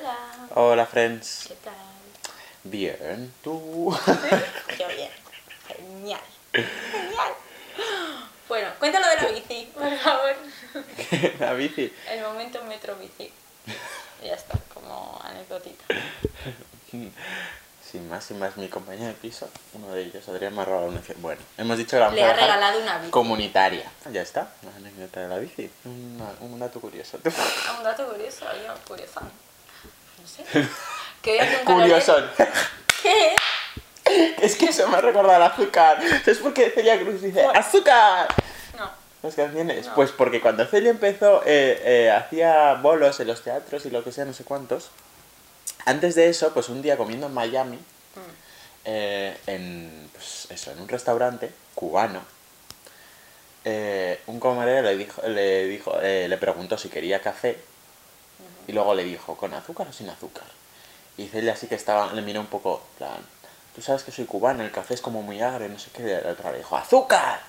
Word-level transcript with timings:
Hola. 0.00 0.16
Hola, 0.54 0.86
friends. 0.86 1.44
¿Qué 1.48 1.54
tal? 1.56 1.74
Bien, 2.64 3.34
tú. 3.44 3.94
Yo 4.78 4.88
bien. 4.88 5.10
Genial. 5.68 6.20
Genial. 6.52 7.32
Bueno, 8.48 8.68
cuéntalo 8.78 9.06
de 9.08 9.16
la 9.16 9.28
bici, 9.28 9.70
por 9.74 9.94
favor. 9.98 10.34
La 11.38 11.52
bici. 11.52 11.92
El 12.08 12.22
momento 12.22 12.62
metro 12.64 12.96
bici. 12.96 13.30
Ya 14.24 14.32
está, 14.34 14.58
como 14.72 15.20
anécdotita. 15.22 15.84
Sin 16.90 18.08
más, 18.08 18.24
sin 18.24 18.38
más, 18.38 18.56
mi 18.56 18.68
compañero 18.68 19.08
de 19.08 19.14
piso, 19.14 19.48
uno 19.74 19.92
de 19.92 20.02
ellos, 20.04 20.26
Adrián, 20.28 20.54
me 20.54 20.62
ha 20.62 20.64
robado 20.64 20.86
una 20.88 21.00
bici. 21.00 21.12
Bueno, 21.18 21.42
hemos 21.58 21.76
dicho 21.76 21.90
que 21.90 22.00
la 22.00 22.10
Le 22.10 22.24
ha 22.24 22.32
regalado 22.32 22.80
una 22.80 22.98
bici. 22.98 23.10
comunitaria. 23.10 23.90
Ya 24.10 24.22
está, 24.22 24.50
una 24.62 24.76
anécdota 24.76 25.20
de 25.20 25.28
la 25.28 25.38
bici. 25.38 25.70
Una- 25.84 26.32
un 26.40 26.58
dato 26.58 26.80
curioso. 26.80 27.18
Un 27.22 27.84
dato 27.84 28.06
curioso, 28.08 28.46
yo, 28.66 28.74
curioso. 28.88 29.20
Sé. 30.36 30.66
Que 31.22 31.40
hace 31.40 31.58
un. 31.58 31.64
Curioso. 31.64 32.16
¿Qué? 33.02 33.34
Es 34.42 34.56
que 34.56 34.72
se 34.72 34.86
me 34.86 34.96
ha 34.96 35.00
recordado 35.00 35.36
el 35.36 35.42
azúcar. 35.42 35.98
¿Sabes 36.24 36.38
por 36.38 36.52
qué 36.54 36.70
Celia 36.70 36.98
Cruz 37.00 37.20
dice 37.22 37.42
Bueno. 37.44 37.58
azúcar? 37.58 38.28
No. 38.78 38.90
Las 39.22 39.34
canciones. 39.34 39.86
No. 39.86 39.94
Pues 39.94 40.10
porque 40.10 40.40
cuando 40.40 40.64
Celia 40.66 40.90
empezó, 40.90 41.42
eh, 41.44 41.80
eh, 41.84 42.10
hacía 42.10 42.74
bolos 42.74 43.20
en 43.20 43.28
los 43.28 43.42
teatros 43.42 43.84
y 43.86 43.90
lo 43.90 44.02
que 44.02 44.12
sea, 44.12 44.24
no 44.24 44.32
sé 44.32 44.44
cuántos. 44.44 44.90
Antes 45.86 46.14
de 46.14 46.28
eso, 46.28 46.52
pues 46.52 46.68
un 46.68 46.82
día 46.82 46.96
comiendo 46.96 47.26
en 47.26 47.34
Miami, 47.34 47.76
Mm. 47.76 48.20
eh, 48.86 49.36
en, 49.46 50.10
pues 50.12 50.48
eso, 50.50 50.72
en 50.72 50.80
un 50.80 50.88
restaurante 50.88 51.50
cubano, 51.76 52.20
eh, 53.64 54.20
un 54.26 54.40
camarero 54.40 54.82
le 54.82 54.96
dijo, 54.96 55.22
le, 55.28 55.66
dijo 55.66 55.98
eh, 56.02 56.26
le 56.28 56.36
preguntó 56.38 56.76
si 56.78 56.88
quería 56.88 57.20
café 57.20 57.58
y 58.66 58.72
luego 58.72 58.94
le 58.94 59.04
dijo, 59.04 59.36
¿con 59.36 59.52
azúcar 59.54 59.86
o 59.88 59.92
sin 59.92 60.08
azúcar? 60.08 60.44
Y 61.16 61.26
Celia 61.28 61.52
así 61.52 61.66
que 61.66 61.74
estaba, 61.74 62.12
le 62.12 62.22
miró 62.22 62.40
un 62.40 62.46
poco, 62.46 62.82
plan, 62.98 63.18
tú 63.74 63.82
sabes 63.82 64.02
que 64.02 64.12
soy 64.12 64.24
cubana, 64.24 64.64
el 64.64 64.70
café 64.70 64.94
es 64.94 65.00
como 65.00 65.22
muy 65.22 65.40
agrio, 65.40 65.68
no 65.68 65.78
sé 65.78 65.90
qué, 65.92 66.02
y 66.02 66.24
la 66.24 66.32
otra 66.32 66.52
le 66.52 66.58
dijo, 66.58 66.76
¡azúcar! 66.76 67.40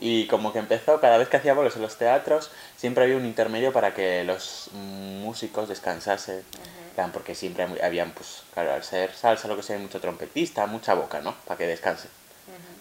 Y 0.00 0.28
como 0.28 0.52
que 0.52 0.60
empezó, 0.60 1.00
cada 1.00 1.18
vez 1.18 1.28
que 1.28 1.38
hacía 1.38 1.54
bolos 1.54 1.74
en 1.74 1.82
los 1.82 1.96
teatros, 1.98 2.50
siempre 2.76 3.02
había 3.04 3.16
un 3.16 3.26
intermedio 3.26 3.72
para 3.72 3.94
que 3.94 4.22
los 4.22 4.68
músicos 4.72 5.68
descansasen. 5.68 6.36
En 6.38 6.94
plan, 6.94 7.10
Porque 7.12 7.34
siempre 7.34 7.64
había- 7.64 7.84
habían, 7.86 8.12
pues, 8.12 8.42
claro, 8.54 8.74
al 8.74 8.84
ser 8.84 9.12
salsa, 9.14 9.48
lo 9.48 9.56
que 9.56 9.62
sea, 9.64 9.78
mucho 9.78 10.00
trompetista, 10.00 10.66
mucha 10.66 10.94
boca, 10.94 11.20
¿no? 11.20 11.34
Para 11.46 11.58
que 11.58 11.66
descansen. 11.66 12.10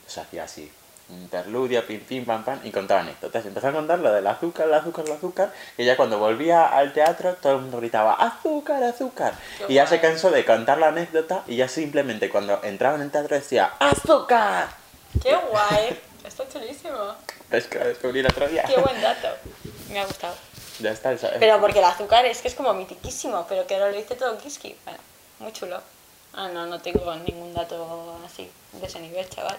Pues 0.04 0.18
hacía 0.20 0.44
así, 0.44 0.72
interludio, 1.10 1.86
pim, 1.86 2.02
pim, 2.02 2.26
pam, 2.26 2.44
pam, 2.44 2.60
y 2.64 2.72
contaba 2.72 3.02
anécdotas. 3.02 3.46
Empezó 3.46 3.70
a 3.70 3.72
contar 3.72 4.00
lo 4.00 4.12
del 4.12 4.28
azúcar, 4.28 4.68
el 4.68 4.74
azúcar, 4.74 5.06
el 5.06 5.14
azúcar, 5.14 5.54
y 5.78 5.86
ya 5.86 5.96
cuando 5.96 6.20
volvía 6.20 6.68
al 6.68 6.94
teatro, 6.94 7.36
todo 7.36 7.54
el 7.54 7.62
mundo 7.62 7.78
gritaba, 7.78 8.14
azúcar, 8.14 8.84
azúcar. 8.84 9.34
Y 9.68 9.76
ya 9.76 9.88
se 9.88 10.00
cansó 10.00 10.32
de 10.32 10.46
contar 10.46 10.78
la 10.78 10.90
anécdota, 10.90 11.44
y 11.48 11.56
ya 11.58 11.68
simplemente 11.68 12.30
cuando 12.30 12.62
entraba 12.64 12.96
en 12.96 13.04
el 13.04 13.12
teatro 13.12 13.36
decía, 13.36 13.74
azúcar. 13.80 14.68
¡Qué 15.22 15.36
guay! 15.36 16.00
Está 16.26 16.48
chulísimo. 16.50 17.16
Es 17.50 17.68
que 17.68 17.80
lo 17.80 17.88
descubrí 17.88 18.20
el 18.20 18.28
otro 18.28 18.48
día. 18.48 18.64
Qué 18.64 18.78
buen 18.78 19.02
dato. 19.02 19.30
Me 19.90 20.00
ha 20.00 20.06
gustado. 20.06 20.36
Ya 20.80 20.92
está, 20.92 21.12
el 21.12 21.20
Pero 21.40 21.60
porque 21.60 21.80
el 21.80 21.86
azúcar 21.86 22.26
es 22.26 22.42
que 22.42 22.50
es 22.50 22.54
como 22.54 22.74
mitiquísimo, 22.74 23.46
pero 23.48 23.66
que 23.66 23.76
ahora 23.76 23.90
lo 23.92 23.98
dice 23.98 24.16
todo 24.16 24.38
Kiski. 24.38 24.76
Bueno, 24.84 25.00
muy 25.40 25.52
chulo. 25.54 25.82
Ah, 26.34 26.50
no, 26.50 26.68
no 26.68 26.80
tengo 26.82 27.16
ningún 27.16 27.54
dato 27.54 28.20
así 28.24 28.52
de 28.74 28.86
ese 28.86 29.00
nivel, 29.00 29.28
chaval. 29.28 29.56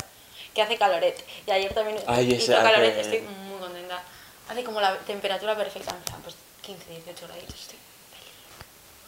Que 0.58 0.62
hace 0.62 0.76
calorete. 0.76 1.24
Y 1.46 1.52
ayer 1.52 1.72
también 1.72 1.96
Ay, 2.08 2.32
hizo 2.34 2.52
calorete, 2.52 3.00
estoy 3.00 3.20
muy 3.20 3.60
contenta. 3.60 4.02
Hace 4.48 4.64
como 4.64 4.80
la 4.80 4.98
temperatura 4.98 5.56
perfecta, 5.56 5.94
pues 6.24 6.34
15, 6.62 6.84
18 6.90 7.28
graditos, 7.28 7.54
estoy 7.60 7.78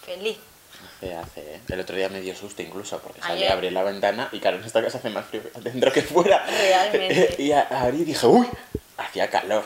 feliz. 0.05 0.39
Feliz. 0.39 0.39
Hace, 0.99 1.17
hace, 1.17 1.55
¿eh? 1.57 1.61
El 1.69 1.81
otro 1.81 1.97
día 1.97 2.09
me 2.09 2.21
dio 2.21 2.37
susto 2.37 2.63
incluso, 2.63 3.01
porque 3.01 3.21
salí 3.21 3.39
Ayer. 3.39 3.51
a 3.51 3.55
abrir 3.55 3.73
la 3.73 3.83
ventana 3.83 4.29
y 4.31 4.39
claro, 4.39 4.59
en 4.59 4.65
esta 4.65 4.81
casa 4.81 4.99
hace 4.99 5.11
más 5.11 5.27
frío 5.27 5.43
dentro 5.57 5.91
que 5.93 6.03
fuera. 6.03 6.47
Realmente. 6.47 7.35
y 7.43 7.51
a- 7.51 7.63
abrí 7.69 8.03
y 8.03 8.05
dije, 8.05 8.27
uy, 8.29 8.47
hacía 8.97 9.29
calor. 9.29 9.65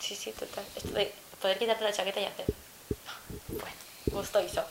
Sí, 0.00 0.16
sí, 0.16 0.32
total. 0.32 0.64
Esto 0.74 0.88
de 0.90 1.12
poder 1.40 1.56
quitarte 1.56 1.84
la 1.84 1.92
chaqueta 1.92 2.18
y 2.20 2.24
hacer. 2.24 2.46
Bueno, 3.46 3.76
gusto 4.06 4.42
hizo. 4.42 4.64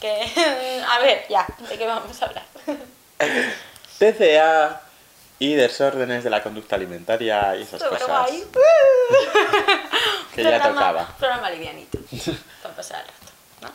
Que, 0.00 0.82
a 0.88 0.98
ver, 0.98 1.26
ya, 1.28 1.46
¿de 1.70 1.78
qué 1.78 1.86
vamos 1.86 2.20
a 2.22 2.26
hablar? 2.26 2.44
TCA 4.00 4.82
y 5.38 5.54
desórdenes 5.54 6.24
de 6.24 6.30
la 6.30 6.42
conducta 6.42 6.76
alimentaria 6.76 7.56
y 7.56 7.62
esas 7.62 7.82
cosas. 7.82 8.06
guay. 8.08 8.44
Que 10.34 10.42
ya 10.42 10.50
Programa- 10.50 10.74
tocaba. 10.74 11.16
Programa 11.18 11.50
livianito. 11.50 11.98
Para 12.62 12.74
pasar 12.76 13.00
el 13.00 13.06
rato, 13.06 13.32
¿no? 13.62 13.68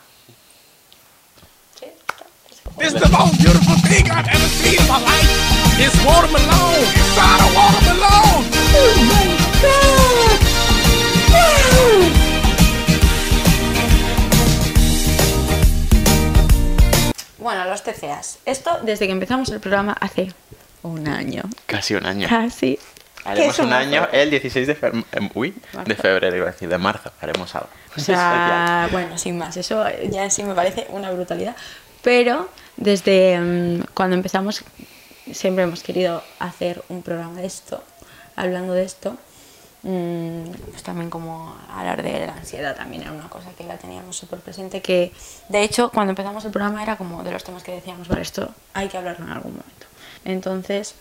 Sí, 1.78 1.86
está. 1.86 3.00
the 3.00 3.08
most 3.08 3.36
beautiful 3.42 3.76
thing 3.88 4.08
I've 4.10 4.28
ever 4.28 4.48
seen 4.62 4.80
in 4.80 4.86
my 4.86 4.98
life. 5.00 5.30
It's 5.80 5.96
watermelon. 6.04 6.84
Inside 6.94 7.40
a 7.40 7.48
watermelon. 7.58 8.44
Oh 8.74 8.94
my 9.08 9.26
God. 9.60 10.42
Bueno, 17.38 17.64
los 17.64 17.82
TCAs. 17.82 18.38
Esto 18.46 18.78
desde 18.82 19.06
que 19.06 19.12
empezamos 19.12 19.48
el 19.50 19.58
programa 19.60 19.96
hace 20.00 20.32
un 20.82 21.06
año. 21.08 21.42
Casi 21.66 21.94
un 21.94 22.06
año. 22.06 22.28
Casi. 22.28 22.78
Haremos 23.24 23.54
¿Qué 23.56 23.62
un 23.62 23.72
año 23.72 24.08
el 24.10 24.30
16 24.30 24.66
de, 24.66 24.74
fe- 24.74 24.92
em, 25.12 25.30
uy, 25.34 25.54
de 25.86 25.94
febrero, 25.94 26.36
iba 26.36 26.48
a 26.48 26.52
decir, 26.52 26.68
de 26.68 26.78
marzo. 26.78 27.12
Haremos 27.20 27.54
algo. 27.54 27.68
O 27.96 28.00
sea, 28.00 28.88
bueno, 28.90 29.16
sin 29.16 29.38
más, 29.38 29.56
eso 29.56 29.84
ya 30.10 30.24
en 30.24 30.30
sí 30.30 30.42
me 30.42 30.54
parece 30.54 30.86
una 30.90 31.10
brutalidad. 31.12 31.54
Pero 32.02 32.48
desde 32.76 33.38
mm, 33.40 33.84
cuando 33.94 34.16
empezamos 34.16 34.64
siempre 35.32 35.62
hemos 35.64 35.82
querido 35.84 36.22
hacer 36.40 36.82
un 36.88 37.02
programa 37.02 37.40
de 37.40 37.46
esto, 37.46 37.82
hablando 38.34 38.72
de 38.72 38.84
esto. 38.84 39.16
Mm, 39.84 40.50
pues 40.70 40.82
también 40.84 41.10
como 41.10 41.56
hablar 41.68 42.04
de 42.04 42.26
la 42.26 42.34
ansiedad 42.34 42.76
también 42.76 43.02
era 43.02 43.10
una 43.10 43.28
cosa 43.28 43.48
que 43.58 43.64
la 43.64 43.78
teníamos 43.78 44.16
súper 44.16 44.38
presente 44.38 44.80
que 44.80 45.10
de 45.48 45.62
hecho 45.64 45.90
cuando 45.90 46.10
empezamos 46.12 46.44
el 46.44 46.52
programa 46.52 46.84
era 46.84 46.94
como 46.94 47.24
de 47.24 47.32
los 47.32 47.42
temas 47.42 47.64
que 47.64 47.72
decíamos 47.72 48.06
vale 48.06 48.22
esto 48.22 48.48
hay 48.74 48.86
que 48.86 48.96
hablarlo 48.96 49.26
en 49.26 49.32
algún 49.32 49.50
momento 49.54 49.86
entonces 50.24 50.94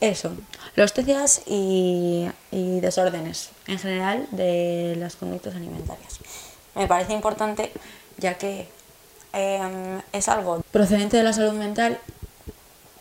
eso 0.00 0.32
los 0.76 0.92
TCAs 0.92 1.42
y, 1.46 2.28
desórdenes 2.50 3.50
en 3.66 3.78
general 3.78 4.26
de 4.30 4.96
las 4.98 5.16
conductas 5.16 5.54
alimentarias. 5.54 6.18
Me 6.74 6.86
parece 6.86 7.12
importante 7.12 7.72
ya 8.18 8.34
que 8.34 8.68
em, 9.32 10.00
es 10.12 10.28
algo 10.28 10.62
procedente 10.70 11.16
de 11.16 11.22
la 11.22 11.32
salud 11.32 11.52
mental 11.52 11.98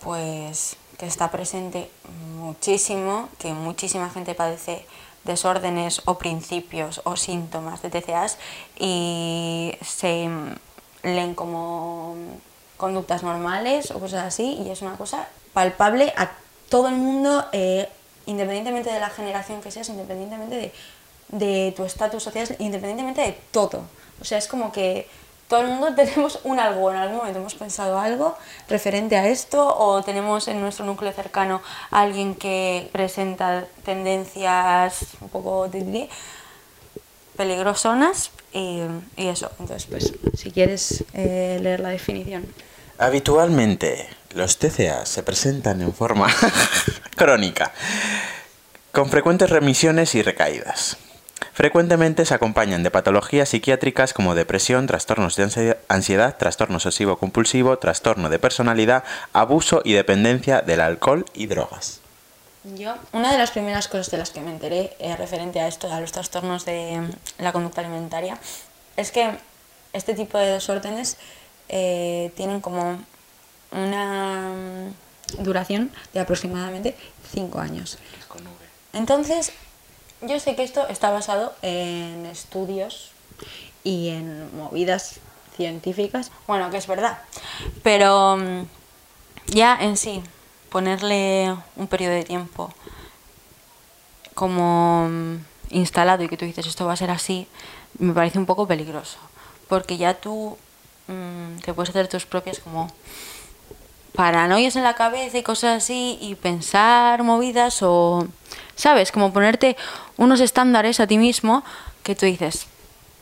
pues 0.01 0.75
que 0.97 1.05
está 1.05 1.31
presente 1.31 1.89
muchísimo, 2.35 3.29
que 3.39 3.53
muchísima 3.53 4.09
gente 4.09 4.35
padece 4.35 4.85
desórdenes 5.23 6.01
o 6.05 6.17
principios 6.17 7.01
o 7.05 7.15
síntomas 7.15 7.81
de 7.81 7.89
TCAs 7.89 8.37
y 8.77 9.73
se 9.81 10.29
leen 11.03 11.35
como 11.35 12.15
conductas 12.77 13.23
normales 13.23 13.91
o 13.91 13.99
cosas 13.99 14.25
así 14.25 14.61
y 14.65 14.69
es 14.69 14.81
una 14.81 14.97
cosa 14.97 15.27
palpable 15.53 16.13
a 16.17 16.31
todo 16.69 16.87
el 16.87 16.95
mundo 16.95 17.45
eh, 17.51 17.87
independientemente 18.25 18.91
de 18.91 18.99
la 18.99 19.09
generación 19.09 19.61
que 19.61 19.71
seas, 19.71 19.89
independientemente 19.89 20.71
de, 21.29 21.73
tu 21.75 21.83
estatus 21.83 22.23
social, 22.23 22.55
independientemente 22.59 23.21
de 23.21 23.37
todo. 23.51 23.83
O 24.21 24.25
sea, 24.25 24.37
es 24.37 24.47
como 24.47 24.71
que 24.71 25.07
todo 25.47 25.61
el 25.61 25.67
mundo 25.67 25.93
tenemos 25.95 26.39
un 26.43 26.59
algo, 26.59 26.91
en 26.91 26.97
algún 26.97 27.17
momento 27.17 27.39
hemos 27.39 27.55
pensado 27.55 27.99
algo 27.99 28.37
referente 28.69 29.17
a 29.17 29.27
esto 29.27 29.75
o 29.77 30.01
tenemos 30.03 30.47
en 30.47 30.61
nuestro 30.61 30.85
núcleo 30.85 31.11
cercano 31.11 31.61
alguien 31.91 32.35
que 32.35 32.89
presenta 32.91 33.65
tendencias 33.83 35.05
un 35.21 35.29
poco 35.29 35.69
peligrosonas 37.35 38.31
y, 38.51 38.81
y 39.17 39.27
eso. 39.27 39.51
Entonces, 39.59 39.87
pues, 39.87 40.13
si 40.35 40.51
quieres 40.51 41.03
eh, 41.13 41.59
leer 41.61 41.79
la 41.79 41.89
definición. 41.89 42.45
Habitualmente, 42.99 44.07
los 44.35 44.57
TCA 44.57 45.05
se 45.05 45.23
presentan 45.23 45.81
en 45.81 45.93
forma 45.93 46.27
crónica, 47.15 47.71
con 48.91 49.09
frecuentes 49.09 49.49
remisiones 49.49 50.15
y 50.15 50.21
recaídas. 50.21 50.97
Frecuentemente 51.53 52.25
se 52.25 52.33
acompañan 52.33 52.83
de 52.83 52.91
patologías 52.91 53.49
psiquiátricas 53.49 54.13
como 54.13 54.33
depresión, 54.33 54.87
trastornos 54.87 55.35
de 55.35 55.45
ansi- 55.45 55.77
ansiedad, 55.87 56.37
trastorno 56.37 56.77
obsesivo-compulsivo, 56.77 57.77
trastorno 57.77 58.29
de 58.29 58.39
personalidad, 58.39 59.03
abuso 59.33 59.81
y 59.83 59.93
dependencia 59.93 60.61
del 60.61 60.81
alcohol 60.81 61.25
y 61.33 61.47
drogas. 61.47 61.99
Yo, 62.63 62.95
una 63.11 63.31
de 63.31 63.37
las 63.37 63.51
primeras 63.51 63.87
cosas 63.87 64.09
de 64.09 64.17
las 64.17 64.31
que 64.31 64.39
me 64.39 64.49
enteré 64.51 64.95
eh, 64.99 65.15
referente 65.17 65.59
a 65.59 65.67
esto, 65.67 65.91
a 65.91 65.99
los 65.99 66.11
trastornos 66.13 66.63
de 66.65 67.01
mm, 67.01 67.43
la 67.43 67.51
conducta 67.51 67.81
alimentaria, 67.81 68.37
es 68.95 69.11
que 69.11 69.31
este 69.91 70.13
tipo 70.13 70.37
de 70.37 70.47
desórdenes 70.53 71.17
eh, 71.67 72.31
tienen 72.37 72.61
como 72.61 72.99
una 73.73 74.49
mm, 74.49 75.43
duración 75.43 75.91
de 76.13 76.19
aproximadamente 76.19 76.95
5 77.33 77.59
años. 77.59 77.97
Entonces, 78.93 79.51
yo 80.21 80.39
sé 80.39 80.55
que 80.55 80.63
esto 80.63 80.87
está 80.87 81.09
basado 81.09 81.53
en 81.61 82.25
estudios 82.27 83.11
y 83.83 84.09
en 84.09 84.55
movidas 84.55 85.19
científicas. 85.55 86.31
Bueno, 86.47 86.69
que 86.69 86.77
es 86.77 86.87
verdad. 86.87 87.19
Pero 87.81 88.37
mm, 88.37 88.65
ya 89.47 89.77
en 89.81 89.97
sí, 89.97 90.23
ponerle 90.69 91.55
un 91.75 91.87
periodo 91.87 92.13
de 92.13 92.23
tiempo 92.23 92.73
como 94.33 95.07
mm, 95.09 95.37
instalado 95.71 96.23
y 96.23 96.29
que 96.29 96.37
tú 96.37 96.45
dices 96.45 96.67
esto 96.67 96.85
va 96.85 96.93
a 96.93 96.97
ser 96.97 97.11
así, 97.11 97.47
me 97.99 98.13
parece 98.13 98.39
un 98.39 98.45
poco 98.45 98.67
peligroso. 98.67 99.17
Porque 99.67 99.97
ya 99.97 100.13
tú 100.13 100.57
te 101.65 101.73
puedes 101.73 101.89
hacer 101.89 102.07
tus 102.07 102.25
propias 102.25 102.59
como 102.59 102.89
paranoias 104.15 104.75
en 104.75 104.83
la 104.83 104.95
cabeza 104.95 105.37
y 105.37 105.43
cosas 105.43 105.83
así 105.83 106.17
y 106.21 106.35
pensar 106.35 107.23
movidas 107.23 107.81
o, 107.81 108.27
¿sabes? 108.75 109.11
Como 109.11 109.33
ponerte 109.33 109.75
unos 110.17 110.39
estándares 110.39 110.99
a 110.99 111.07
ti 111.07 111.17
mismo 111.17 111.63
que 112.03 112.15
tú 112.15 112.25
dices, 112.25 112.67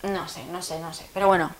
no 0.03 0.27
sé, 0.27 0.43
no 0.51 0.61
sé, 0.61 0.79
no 0.79 0.93
sé. 0.93 1.05
Pero 1.13 1.27
bueno, 1.27 1.51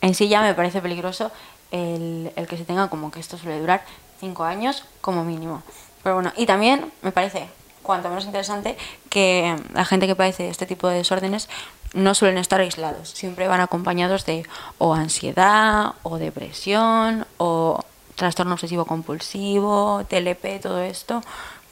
en 0.00 0.14
sí 0.14 0.28
ya 0.28 0.42
me 0.42 0.54
parece 0.54 0.80
peligroso 0.80 1.30
el, 1.70 2.32
el 2.36 2.46
que 2.46 2.56
se 2.56 2.64
tenga 2.64 2.88
como 2.88 3.10
que 3.10 3.20
esto 3.20 3.38
suele 3.38 3.60
durar 3.60 3.84
cinco 4.20 4.44
años 4.44 4.84
como 5.00 5.24
mínimo. 5.24 5.62
Pero 6.02 6.16
bueno, 6.16 6.32
y 6.36 6.46
también 6.46 6.92
me 7.02 7.12
parece 7.12 7.48
cuanto 7.82 8.08
menos 8.08 8.26
interesante 8.26 8.76
que 9.08 9.56
la 9.72 9.84
gente 9.84 10.06
que 10.06 10.14
padece 10.14 10.50
este 10.50 10.66
tipo 10.66 10.88
de 10.88 10.98
desórdenes 10.98 11.48
no 11.94 12.14
suelen 12.14 12.36
estar 12.36 12.60
aislados, 12.60 13.10
siempre 13.10 13.48
van 13.48 13.62
acompañados 13.62 14.26
de 14.26 14.46
o 14.76 14.92
ansiedad 14.92 15.94
o 16.02 16.18
depresión 16.18 17.26
o 17.38 17.82
trastorno 18.18 18.54
obsesivo 18.54 18.84
compulsivo, 18.84 20.04
TLP, 20.08 20.60
todo 20.60 20.82
esto, 20.82 21.22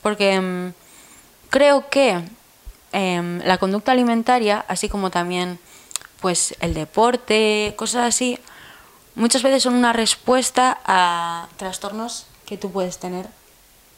porque 0.02 0.40
mm, 0.40 0.72
creo 1.50 1.90
que 1.90 2.22
em, 2.92 3.40
la 3.44 3.58
conducta 3.58 3.92
alimentaria, 3.92 4.64
así 4.68 4.88
como 4.88 5.10
también 5.10 5.58
pues 6.20 6.56
el 6.60 6.72
deporte, 6.72 7.74
cosas 7.76 8.06
así, 8.06 8.38
muchas 9.14 9.42
veces 9.42 9.62
son 9.62 9.74
una 9.74 9.92
respuesta 9.92 10.80
a 10.86 11.48
trastornos 11.58 12.26
que 12.46 12.56
tú 12.56 12.70
puedes 12.70 12.98
tener 12.98 13.26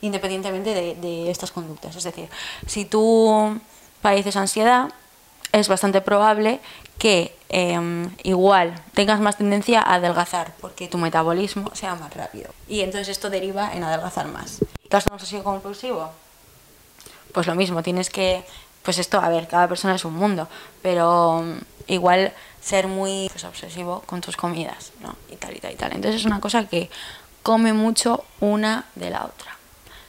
independientemente 0.01 0.75
de, 0.75 0.95
de 0.95 1.31
estas 1.31 1.53
conductas. 1.53 1.97
Es 1.97 2.05
decir, 2.05 2.29
si 2.67 2.85
tú 2.85 3.61
padeces 4.03 4.37
ansiedad, 4.37 4.91
es 5.53 5.69
bastante 5.69 6.01
probable 6.01 6.61
que 6.99 7.38
em, 7.49 8.11
igual 8.23 8.75
tengas 8.95 9.21
más 9.21 9.37
tendencia 9.37 9.81
a 9.81 9.95
adelgazar 9.95 10.55
porque 10.61 10.89
tu 10.89 10.99
metabolismo 10.99 11.75
sea 11.75 11.95
más 11.95 12.13
rápido. 12.15 12.51
Y 12.69 12.81
entonces 12.81 13.09
esto 13.09 13.31
deriva 13.31 13.73
en 13.75 13.85
adelgazar 13.85 14.29
más. 14.29 14.59
¿Trastorno 14.89 15.17
obsesivo 15.17 15.45
compulsivo? 15.45 16.11
Pues 17.33 17.47
lo 17.47 17.55
mismo, 17.55 17.83
tienes 17.83 18.11
que... 18.11 18.45
Pues 18.83 18.99
esto, 18.99 19.21
a 19.21 19.29
ver, 19.29 19.49
cada 19.49 19.69
persona 19.69 19.95
es 19.97 20.05
un 20.05 20.15
mundo, 20.15 20.49
pero 20.81 21.43
mm, 21.43 21.93
igual 21.93 22.33
ser 22.61 22.87
muy 22.87 23.29
pues, 23.31 23.45
obsesivo 23.45 24.03
con 24.07 24.21
tus 24.21 24.37
comidas, 24.37 24.93
¿no? 25.01 25.17
Y 25.31 25.37
tal 25.37 25.57
y 25.57 25.61
tal 25.61 25.73
y 25.73 25.77
tal. 25.77 25.93
Entonces 25.93 26.21
es 26.21 26.27
una 26.27 26.41
cosa 26.41 26.67
que 26.67 26.91
come 27.43 27.73
mucho 27.73 28.25
una 28.41 28.87
de 28.95 29.11
la 29.11 29.25
otra. 29.25 29.57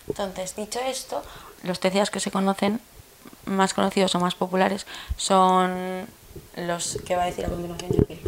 Entonces, 0.07 0.55
dicho 0.55 0.79
esto, 0.79 1.23
los 1.63 1.79
TCAs 1.79 2.09
que 2.09 2.19
se 2.19 2.31
conocen, 2.31 2.81
más 3.45 3.73
conocidos 3.73 4.15
o 4.15 4.19
más 4.19 4.35
populares, 4.35 4.85
son 5.17 6.07
los 6.69 6.99
que 7.05 7.15
va 7.15 7.23
a 7.23 7.25
decir 7.25 7.45
a 7.45 7.49
continuación 7.49 7.91
Joaquín. 7.91 8.19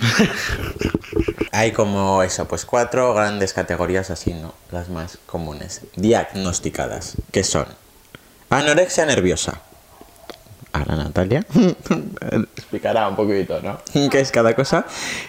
Hay 1.52 1.72
como 1.72 2.22
eso, 2.22 2.46
pues 2.46 2.64
cuatro 2.64 3.14
grandes 3.14 3.52
categorías 3.52 4.10
así, 4.10 4.34
¿no? 4.34 4.54
Las 4.70 4.88
más 4.88 5.18
comunes. 5.26 5.82
Diagnosticadas, 5.96 7.16
que 7.32 7.44
son 7.44 7.66
anorexia 8.50 9.06
nerviosa. 9.06 9.62
Ahora 10.72 10.94
Natalia 10.94 11.44
explicará 12.56 13.08
un 13.08 13.16
poquito, 13.16 13.60
¿no? 13.60 13.80
¿Qué 14.08 14.20
es 14.20 14.30
cada 14.30 14.54
cosa? 14.54 14.86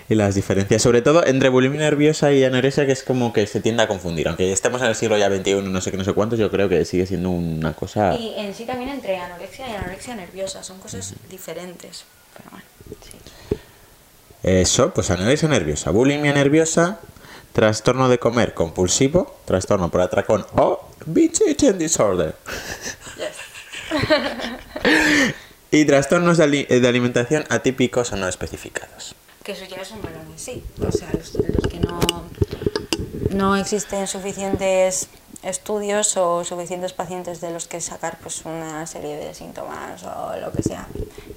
Y 0.08 0.14
las 0.14 0.36
diferencias, 0.36 0.84
sobre 0.84 1.02
todo 1.02 1.26
entre 1.26 1.50
bulimia 1.50 1.80
nerviosa 1.80 2.32
y 2.32 2.44
anorexia, 2.44 2.86
que 2.86 2.92
es 2.92 3.04
como 3.04 3.34
que 3.34 3.48
se 3.48 3.60
tiende 3.60 3.82
a 3.82 3.88
confundir. 3.88 4.28
Aunque 4.28 4.52
estemos 4.52 4.82
en 4.82 4.88
el 4.90 4.96
siglo 4.96 5.18
ya 5.18 5.36
XXI, 5.36 5.64
no 5.64 5.82
sé 5.82 5.90
qué, 5.90 5.98
no 5.98 6.04
sé 6.04 6.14
cuántos, 6.14 6.38
yo 6.38 6.52
creo 6.52 6.70
que 6.70 6.86
sigue 6.86 7.08
siendo 7.08 7.32
una 7.32 7.74
cosa... 7.74 8.16
Y 8.16 8.36
en 8.38 8.54
sí 8.54 8.66
también 8.66 8.92
entre 8.92 9.18
anorexia 9.18 9.68
y 9.68 9.74
anorexia 9.74 10.16
nerviosa, 10.16 10.64
son 10.64 10.78
cosas 10.78 11.16
diferentes. 11.28 12.06
Pero 12.38 12.50
bueno, 12.52 12.66
sí. 13.02 13.18
Eso, 14.44 14.94
pues 14.94 15.10
anorexia 15.12 15.50
nerviosa, 15.50 15.92
bulimia 15.92 16.34
nerviosa, 16.34 17.00
trastorno 17.54 18.10
de 18.10 18.18
comer 18.20 18.54
compulsivo, 18.54 19.38
trastorno 19.46 19.90
por 19.92 20.02
atracón 20.02 20.46
o 20.56 20.88
binge 21.06 21.44
eating 21.48 21.78
disorder. 21.78 22.36
y 25.72 25.86
trastornos 25.86 26.38
de, 26.38 26.44
ali- 26.44 26.66
de 26.66 26.88
alimentación 26.88 27.46
atípicos 27.50 28.12
o 28.14 28.18
no 28.18 28.28
especificados. 28.28 29.16
Que 29.44 29.54
eso 29.54 29.66
ya 29.66 29.78
es 29.82 29.92
un 29.92 30.00
en 30.00 30.40
sí. 30.40 30.64
O 30.86 30.92
sea, 30.92 31.10
los, 31.14 31.34
los 31.36 31.68
que 31.68 31.80
no, 31.80 32.00
no 33.32 33.56
existen 33.56 34.08
suficientes 34.08 35.08
estudios 35.44 36.16
o 36.18 36.44
suficientes 36.44 36.94
pacientes 36.94 37.42
de 37.42 37.52
los 37.52 37.68
que 37.68 37.82
sacar 37.82 38.20
pues 38.22 38.44
una 38.46 38.86
serie 38.86 39.16
de 39.18 39.34
síntomas 39.34 40.04
o 40.04 40.36
lo 40.40 40.52
que 40.52 40.62
sea. 40.62 40.88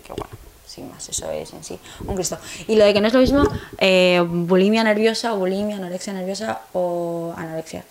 Que 0.04 0.12
bueno, 0.12 0.36
sin 0.74 0.90
más, 0.90 1.08
eso 1.08 1.30
es 1.30 1.52
en 1.52 1.62
sí 1.62 1.78
un 2.06 2.14
Cristo. 2.14 2.38
Y 2.66 2.76
lo 2.76 2.84
de 2.84 2.92
que 2.92 3.00
no 3.00 3.06
es 3.06 3.14
lo 3.14 3.20
mismo 3.20 3.44
eh, 3.78 4.22
bulimia 4.26 4.82
nerviosa, 4.82 5.32
bulimia, 5.32 5.76
anorexia 5.76 6.12
nerviosa 6.12 6.60
o 6.72 7.32
anorexia. 7.36 7.84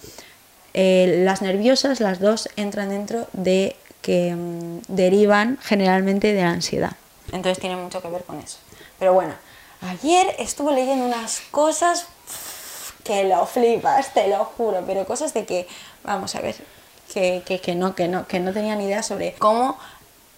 Eh, 0.74 1.22
las 1.24 1.42
nerviosas, 1.42 2.00
las 2.00 2.20
dos, 2.20 2.50
entran 2.56 2.90
dentro 2.90 3.28
de 3.34 3.76
que 4.02 4.36
mm, 4.36 4.82
derivan 4.88 5.58
generalmente 5.62 6.34
de 6.34 6.42
la 6.42 6.50
ansiedad. 6.50 6.94
Entonces 7.32 7.60
tiene 7.60 7.76
mucho 7.76 8.02
que 8.02 8.10
ver 8.10 8.24
con 8.24 8.40
eso. 8.40 8.58
Pero 9.00 9.14
bueno, 9.14 9.34
ayer 9.82 10.36
estuve 10.40 10.74
leyendo 10.74 11.06
unas 11.06 11.42
cosas 11.52 12.08
que 13.04 13.26
lo 13.26 13.46
flipas, 13.46 14.14
te 14.14 14.28
lo 14.28 14.46
juro, 14.46 14.84
pero 14.86 15.06
cosas 15.06 15.34
de 15.34 15.46
que, 15.46 15.68
vamos 16.04 16.36
a 16.36 16.42
ver, 16.42 16.56
que, 17.14 17.44
que, 17.46 17.60
que 17.60 17.76
no, 17.76 17.96
que 17.96 18.08
no, 18.08 18.28
que 18.28 18.40
no 18.40 18.54
tenía 18.54 18.76
ni 18.76 18.86
idea 18.86 19.04
sobre 19.04 19.34
cómo, 19.34 19.78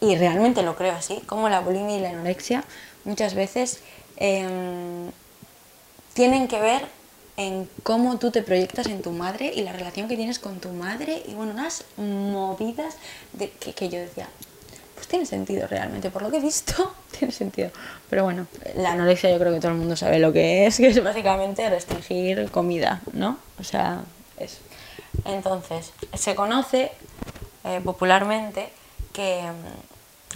y 0.06 0.16
realmente 0.16 0.62
lo 0.62 0.76
creo 0.76 0.94
así, 0.94 1.22
cómo 1.26 1.50
la 1.50 1.62
bulimia 1.62 1.98
y 1.98 2.02
la 2.02 2.10
anorexia 2.10 2.64
muchas 3.06 3.34
veces 3.34 3.80
em, 4.18 5.12
tienen 6.14 6.48
que 6.48 6.60
ver 6.60 6.84
en 7.38 7.68
cómo 7.84 8.18
tú 8.18 8.32
te 8.32 8.44
proyectas 8.44 8.88
en 8.88 9.02
tu 9.02 9.12
madre 9.12 9.52
y 9.54 9.64
la 9.64 9.74
relación 9.74 10.08
que 10.08 10.16
tienes 10.16 10.40
con 10.40 10.60
tu 10.60 10.70
madre 10.70 11.24
y 11.28 11.34
bueno, 11.34 11.54
unas 11.54 11.86
movidas 11.98 12.98
de 13.34 13.50
que, 13.50 13.90
yo 13.90 14.00
decía, 14.00 14.30
pues 14.94 15.08
tiene 15.08 15.26
sentido 15.26 15.68
realmente, 15.68 16.12
por 16.12 16.22
lo 16.22 16.30
que 16.30 16.38
he 16.38 16.42
visto, 16.42 16.94
tiene 17.18 17.34
sentido. 17.34 17.72
Pero 18.10 18.24
bueno, 18.24 18.46
la 18.76 18.92
anorexia 18.92 19.32
yo 19.32 19.40
creo 19.40 19.54
que 19.54 19.60
todo 19.60 19.72
el 19.72 19.78
mundo 19.78 19.96
sabe 19.96 20.20
lo 20.20 20.32
que 20.32 20.68
es, 20.68 20.78
que 20.78 20.88
es 20.88 21.04
básicamente 21.04 21.68
restringir 21.70 22.50
comida, 22.52 23.02
¿no? 23.12 23.40
O 23.60 23.64
sea, 23.64 24.04
eso. 24.38 24.60
Entonces, 25.26 25.92
se 26.14 26.36
conoce 26.36 26.92
eh, 27.64 27.82
popularmente 27.84 28.70
que 29.12 29.42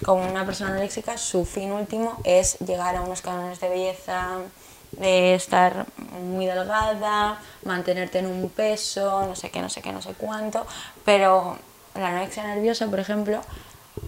como 0.05 0.29
una 0.29 0.45
persona 0.45 0.71
anoréxica 0.71 1.17
su 1.17 1.45
fin 1.45 1.71
último 1.71 2.17
es 2.23 2.57
llegar 2.59 2.95
a 2.95 3.01
unos 3.01 3.21
cánones 3.21 3.59
de 3.59 3.69
belleza, 3.69 4.39
de 4.91 5.35
estar 5.35 5.85
muy 6.21 6.45
delgada, 6.45 7.39
mantenerte 7.63 8.19
en 8.19 8.27
un 8.27 8.49
peso, 8.49 9.25
no 9.25 9.35
sé 9.35 9.51
qué, 9.51 9.61
no 9.61 9.69
sé 9.69 9.81
qué, 9.81 9.91
no 9.91 10.01
sé 10.01 10.13
cuánto, 10.17 10.65
pero 11.05 11.57
la 11.95 12.07
anorexia 12.07 12.43
nerviosa, 12.43 12.87
por 12.87 12.99
ejemplo, 12.99 13.41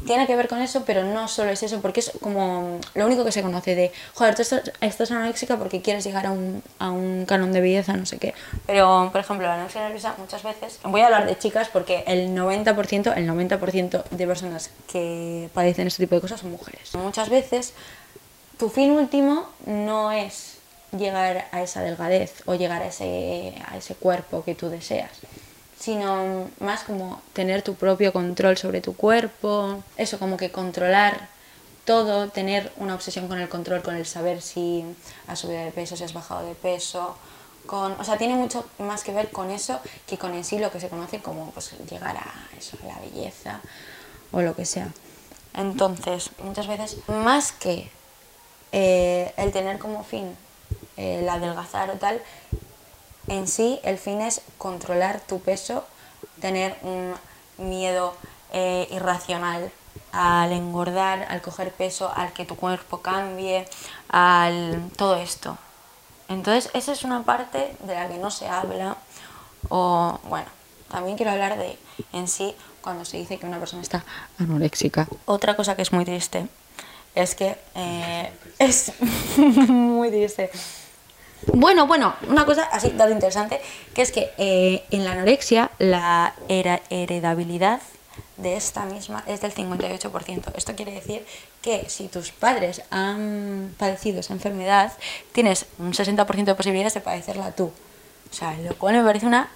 tiene 0.05 0.27
que 0.27 0.35
ver 0.35 0.47
con 0.47 0.61
eso, 0.61 0.83
pero 0.85 1.03
no 1.03 1.27
solo 1.27 1.51
es 1.51 1.63
eso, 1.63 1.81
porque 1.81 1.99
es 1.99 2.11
como 2.21 2.79
lo 2.95 3.05
único 3.05 3.23
que 3.23 3.31
se 3.31 3.41
conoce 3.41 3.75
de, 3.75 3.91
joder, 4.13 4.35
tú 4.35 4.41
estás, 4.41 4.71
estás 4.81 5.11
porque 5.57 5.81
quieres 5.81 6.03
llegar 6.03 6.25
a 6.25 6.31
un, 6.31 6.63
a 6.79 6.91
un 6.91 7.25
canon 7.25 7.51
de 7.51 7.61
belleza, 7.61 7.93
no 7.93 8.05
sé 8.05 8.17
qué. 8.17 8.33
Pero, 8.65 9.09
por 9.11 9.21
ejemplo, 9.21 9.47
la 9.47 9.55
anorexia 9.55 9.81
nerviosa 9.81 10.15
muchas 10.17 10.43
veces, 10.43 10.79
voy 10.83 11.01
a 11.01 11.05
hablar 11.05 11.25
de 11.25 11.37
chicas 11.37 11.69
porque 11.71 12.03
el 12.07 12.29
90%, 12.35 13.15
el 13.15 13.29
90% 13.29 14.03
de 14.09 14.27
personas 14.27 14.71
que 14.91 15.49
padecen 15.53 15.87
este 15.87 16.03
tipo 16.03 16.15
de 16.15 16.21
cosas 16.21 16.41
son 16.41 16.51
mujeres. 16.51 16.93
Muchas 16.95 17.29
veces 17.29 17.73
tu 18.57 18.69
fin 18.69 18.91
último 18.91 19.49
no 19.65 20.11
es 20.11 20.57
llegar 20.97 21.47
a 21.51 21.61
esa 21.61 21.81
delgadez 21.81 22.43
o 22.45 22.55
llegar 22.55 22.81
a 22.81 22.87
ese, 22.87 23.55
a 23.67 23.77
ese 23.77 23.95
cuerpo 23.95 24.43
que 24.43 24.55
tú 24.55 24.69
deseas, 24.69 25.11
sino 25.81 26.47
más 26.59 26.83
como 26.83 27.21
tener 27.33 27.63
tu 27.63 27.73
propio 27.73 28.13
control 28.13 28.55
sobre 28.55 28.81
tu 28.81 28.95
cuerpo, 28.95 29.83
eso 29.97 30.19
como 30.19 30.37
que 30.37 30.51
controlar 30.51 31.27
todo, 31.85 32.29
tener 32.29 32.71
una 32.77 32.93
obsesión 32.93 33.27
con 33.27 33.39
el 33.39 33.49
control, 33.49 33.81
con 33.81 33.95
el 33.95 34.05
saber 34.05 34.43
si 34.43 34.85
has 35.25 35.39
subido 35.39 35.65
de 35.65 35.71
peso, 35.71 35.97
si 35.97 36.03
has 36.03 36.13
bajado 36.13 36.45
de 36.45 36.53
peso, 36.53 37.15
con, 37.65 37.93
o 37.93 38.03
sea, 38.03 38.17
tiene 38.17 38.35
mucho 38.35 38.63
más 38.77 39.03
que 39.03 39.11
ver 39.11 39.31
con 39.31 39.49
eso 39.49 39.79
que 40.05 40.19
con 40.19 40.35
en 40.35 40.43
sí 40.43 40.59
lo 40.59 40.71
que 40.71 40.79
se 40.79 40.87
conoce 40.87 41.19
como 41.19 41.49
pues, 41.49 41.71
llegar 41.89 42.15
a 42.15 42.31
eso, 42.55 42.77
la 42.85 42.99
belleza 42.99 43.59
o 44.31 44.41
lo 44.41 44.55
que 44.55 44.65
sea. 44.65 44.89
Entonces, 45.55 46.29
muchas 46.43 46.67
veces, 46.67 46.97
más 47.07 47.51
que 47.51 47.89
eh, 48.71 49.33
el 49.35 49.51
tener 49.51 49.79
como 49.79 50.03
fin 50.03 50.35
el 50.95 51.27
adelgazar 51.27 51.89
o 51.89 51.93
tal, 51.93 52.21
en 53.27 53.47
sí 53.47 53.79
el 53.83 53.97
fin 53.97 54.21
es 54.21 54.41
controlar 54.57 55.21
tu 55.21 55.39
peso, 55.39 55.85
tener 56.39 56.77
un 56.81 57.13
miedo 57.57 58.15
eh, 58.53 58.87
irracional 58.91 59.71
al 60.11 60.51
engordar, 60.51 61.25
al 61.29 61.41
coger 61.41 61.71
peso, 61.71 62.11
al 62.13 62.33
que 62.33 62.45
tu 62.45 62.55
cuerpo 62.55 63.01
cambie, 63.01 63.67
al 64.09 64.89
todo 64.97 65.15
esto. 65.15 65.57
Entonces, 66.27 66.69
esa 66.73 66.93
es 66.93 67.03
una 67.03 67.23
parte 67.23 67.75
de 67.85 67.93
la 67.93 68.07
que 68.07 68.17
no 68.17 68.31
se 68.31 68.47
habla. 68.47 68.97
O, 69.69 70.19
bueno, 70.23 70.47
también 70.89 71.17
quiero 71.17 71.31
hablar 71.31 71.57
de 71.57 71.77
en 72.13 72.27
sí 72.27 72.55
cuando 72.81 73.05
se 73.05 73.17
dice 73.17 73.37
que 73.37 73.45
una 73.45 73.59
persona 73.59 73.81
está 73.81 74.03
anoréxica. 74.39 75.07
Otra 75.25 75.55
cosa 75.55 75.75
que 75.75 75.81
es 75.81 75.91
muy 75.91 76.05
triste 76.05 76.47
es 77.15 77.35
que 77.35 77.57
eh, 77.75 78.33
es 78.59 78.93
muy 78.99 80.09
triste. 80.09 80.51
Bueno, 81.47 81.87
bueno, 81.87 82.13
una 82.27 82.45
cosa 82.45 82.63
así, 82.71 82.89
dato 82.89 83.11
interesante, 83.11 83.59
que 83.93 84.01
es 84.01 84.11
que 84.11 84.31
eh, 84.37 84.83
en 84.91 85.03
la 85.03 85.13
anorexia 85.13 85.71
la 85.79 86.35
heredabilidad 86.47 87.81
de 88.37 88.55
esta 88.55 88.85
misma 88.85 89.23
es 89.27 89.41
del 89.41 89.53
58%. 89.53 90.53
Esto 90.55 90.75
quiere 90.75 90.91
decir 90.91 91.25
que 91.61 91.89
si 91.89 92.07
tus 92.07 92.31
padres 92.31 92.83
han 92.89 93.73
padecido 93.77 94.19
esa 94.19 94.33
enfermedad, 94.33 94.93
tienes 95.31 95.65
un 95.79 95.93
60% 95.93 96.43
de 96.43 96.55
posibilidades 96.55 96.93
de 96.93 97.01
padecerla 97.01 97.51
tú. 97.51 97.65
O 98.31 98.33
sea, 98.33 98.55
lo 98.57 98.75
cual 98.75 98.95
me 98.95 99.03
parece 99.03 99.25
una 99.25 99.49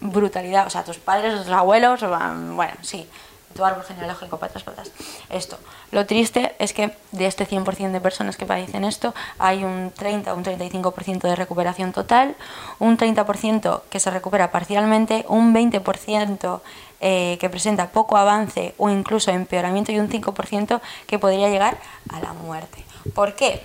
brutalidad. 0.00 0.66
O 0.66 0.70
sea, 0.70 0.84
tus 0.84 0.98
padres, 0.98 1.36
tus 1.42 1.52
abuelos, 1.52 2.00
bueno, 2.00 2.74
sí, 2.82 3.06
tu 3.52 3.64
árbol 3.64 3.84
genealógico 3.84 4.38
para 4.38 4.52
atrás. 4.52 4.90
Esto. 5.30 5.58
Lo 5.90 6.06
triste 6.06 6.54
es 6.58 6.72
que 6.72 6.96
de 7.12 7.26
este 7.26 7.46
100% 7.46 7.92
de 7.92 8.00
personas 8.00 8.36
que 8.36 8.46
padecen 8.46 8.84
esto, 8.84 9.14
hay 9.38 9.64
un 9.64 9.92
30 9.94 10.32
o 10.32 10.36
un 10.36 10.44
35% 10.44 11.20
de 11.20 11.36
recuperación 11.36 11.92
total, 11.92 12.36
un 12.78 12.96
30% 12.96 13.82
que 13.90 14.00
se 14.00 14.10
recupera 14.10 14.50
parcialmente, 14.50 15.24
un 15.28 15.54
20% 15.54 16.60
eh, 17.00 17.36
que 17.40 17.50
presenta 17.50 17.88
poco 17.90 18.16
avance 18.16 18.74
o 18.78 18.88
incluso 18.88 19.30
empeoramiento 19.30 19.92
y 19.92 19.98
un 19.98 20.08
5% 20.08 20.80
que 21.06 21.18
podría 21.18 21.48
llegar 21.48 21.78
a 22.08 22.20
la 22.20 22.32
muerte. 22.32 22.84
¿Por 23.14 23.34
qué? 23.34 23.60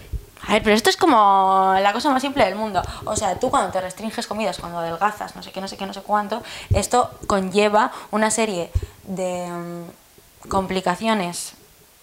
A 0.47 0.53
ver, 0.53 0.63
pero 0.63 0.75
esto 0.75 0.89
es 0.89 0.95
como 0.95 1.75
la 1.81 1.91
cosa 1.91 2.09
más 2.09 2.21
simple 2.21 2.45
del 2.45 2.55
mundo. 2.55 2.81
O 3.05 3.15
sea, 3.15 3.37
tú 3.37 3.49
cuando 3.49 3.71
te 3.71 3.81
restringes 3.81 4.27
comidas, 4.27 4.57
cuando 4.59 4.79
adelgazas, 4.79 5.35
no 5.35 5.43
sé 5.43 5.51
qué, 5.51 5.59
no 5.59 5.67
sé 5.67 5.75
qué, 5.75 5.85
no 5.85 5.93
sé 5.93 6.01
cuánto, 6.01 6.41
esto 6.73 7.11
conlleva 7.27 7.91
una 8.11 8.31
serie 8.31 8.71
de 9.03 9.47
mm, 9.47 10.47
complicaciones 10.49 11.53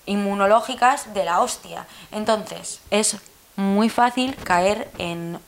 inmunológicas 0.05 1.15
de 1.15 1.25
la 1.25 1.41
hostia. 1.41 1.87
Entonces, 2.13 2.81
es 2.91 3.17
muy 3.57 3.89
fácil 3.89 4.37
caer 4.37 4.91
en 4.99 5.39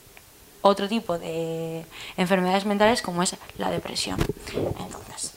otro 0.62 0.88
tipo 0.88 1.18
de 1.18 1.84
enfermedades 2.16 2.64
mentales 2.64 3.02
como 3.02 3.22
es 3.22 3.36
la 3.58 3.70
depresión. 3.70 4.18
Entonces, 4.80 5.35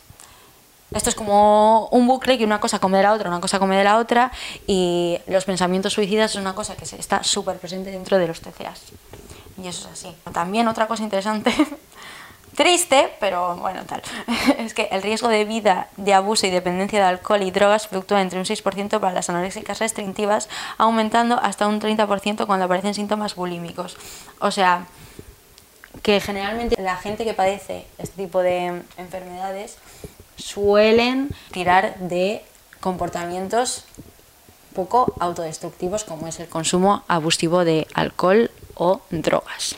esto 0.93 1.09
es 1.09 1.15
como 1.15 1.87
un 1.91 2.07
bucle 2.07 2.37
que 2.37 2.43
una 2.43 2.59
cosa 2.59 2.79
come 2.79 2.97
de 2.97 3.03
la 3.03 3.13
otra, 3.13 3.29
una 3.29 3.39
cosa 3.39 3.59
come 3.59 3.77
de 3.77 3.83
la 3.83 3.97
otra 3.97 4.31
y 4.65 5.19
los 5.27 5.45
pensamientos 5.45 5.93
suicidas 5.93 6.31
es 6.31 6.37
una 6.37 6.55
cosa 6.55 6.75
que 6.75 6.83
está 6.83 7.23
súper 7.23 7.57
presente 7.57 7.91
dentro 7.91 8.17
de 8.17 8.27
los 8.27 8.41
TCAs. 8.41 8.81
Y 9.61 9.67
eso 9.67 9.87
es 9.87 9.93
así. 9.93 10.15
También 10.33 10.67
otra 10.67 10.87
cosa 10.87 11.03
interesante, 11.03 11.53
triste, 12.55 13.13
pero 13.19 13.55
bueno, 13.57 13.83
tal, 13.85 14.01
es 14.57 14.73
que 14.73 14.87
el 14.91 15.03
riesgo 15.03 15.27
de 15.27 15.45
vida 15.45 15.89
de 15.97 16.13
abuso 16.13 16.47
y 16.47 16.49
dependencia 16.49 16.99
de 16.99 17.05
alcohol 17.05 17.43
y 17.43 17.51
drogas 17.51 17.87
fluctúa 17.87 18.21
entre 18.21 18.39
un 18.39 18.45
6% 18.45 18.99
para 18.99 19.13
las 19.13 19.29
anoréxicas 19.29 19.79
restrictivas, 19.79 20.49
aumentando 20.77 21.39
hasta 21.39 21.67
un 21.67 21.79
30% 21.79 22.47
cuando 22.47 22.65
aparecen 22.65 22.93
síntomas 22.93 23.35
bulímicos. 23.35 23.97
O 24.39 24.49
sea, 24.49 24.85
que 26.01 26.19
generalmente 26.19 26.81
la 26.81 26.97
gente 26.97 27.25
que 27.25 27.33
padece 27.33 27.85
este 27.97 28.23
tipo 28.23 28.41
de 28.41 28.81
enfermedades 28.97 29.77
suelen 30.39 31.29
tirar 31.51 31.97
de 31.99 32.43
comportamientos 32.79 33.85
poco 34.73 35.13
autodestructivos 35.19 36.03
como 36.03 36.27
es 36.27 36.39
el 36.39 36.47
consumo 36.47 37.03
abusivo 37.07 37.65
de 37.65 37.87
alcohol 37.93 38.51
o 38.75 39.01
drogas. 39.09 39.75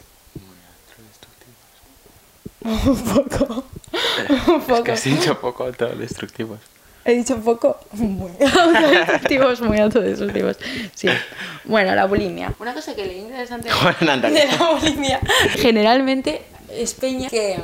Un 2.64 3.04
poco. 3.04 3.64
Un 4.48 4.76
Es 4.76 4.82
que 4.82 4.92
has 4.92 5.04
dicho 5.04 5.40
poco 5.40 5.64
autodestructivos. 5.64 6.60
He 7.04 7.16
dicho 7.16 7.38
poco. 7.40 7.80
Muy 7.94 8.32
autodestructivos, 8.40 9.62
muy 9.62 9.80
autodestructivos. 9.80 10.58
Sí. 10.94 11.08
Bueno, 11.66 11.96
la 11.96 12.06
bulimia. 12.06 12.54
Una 12.60 12.74
cosa 12.74 12.96
que 12.96 13.06
leí 13.06 13.20
interesante 13.20 13.70
de 14.00 14.46
la 14.60 14.72
bulimia. 14.72 15.20
Generalmente 15.56 16.44
es 16.70 16.94
Peña 16.94 17.30
que 17.30 17.60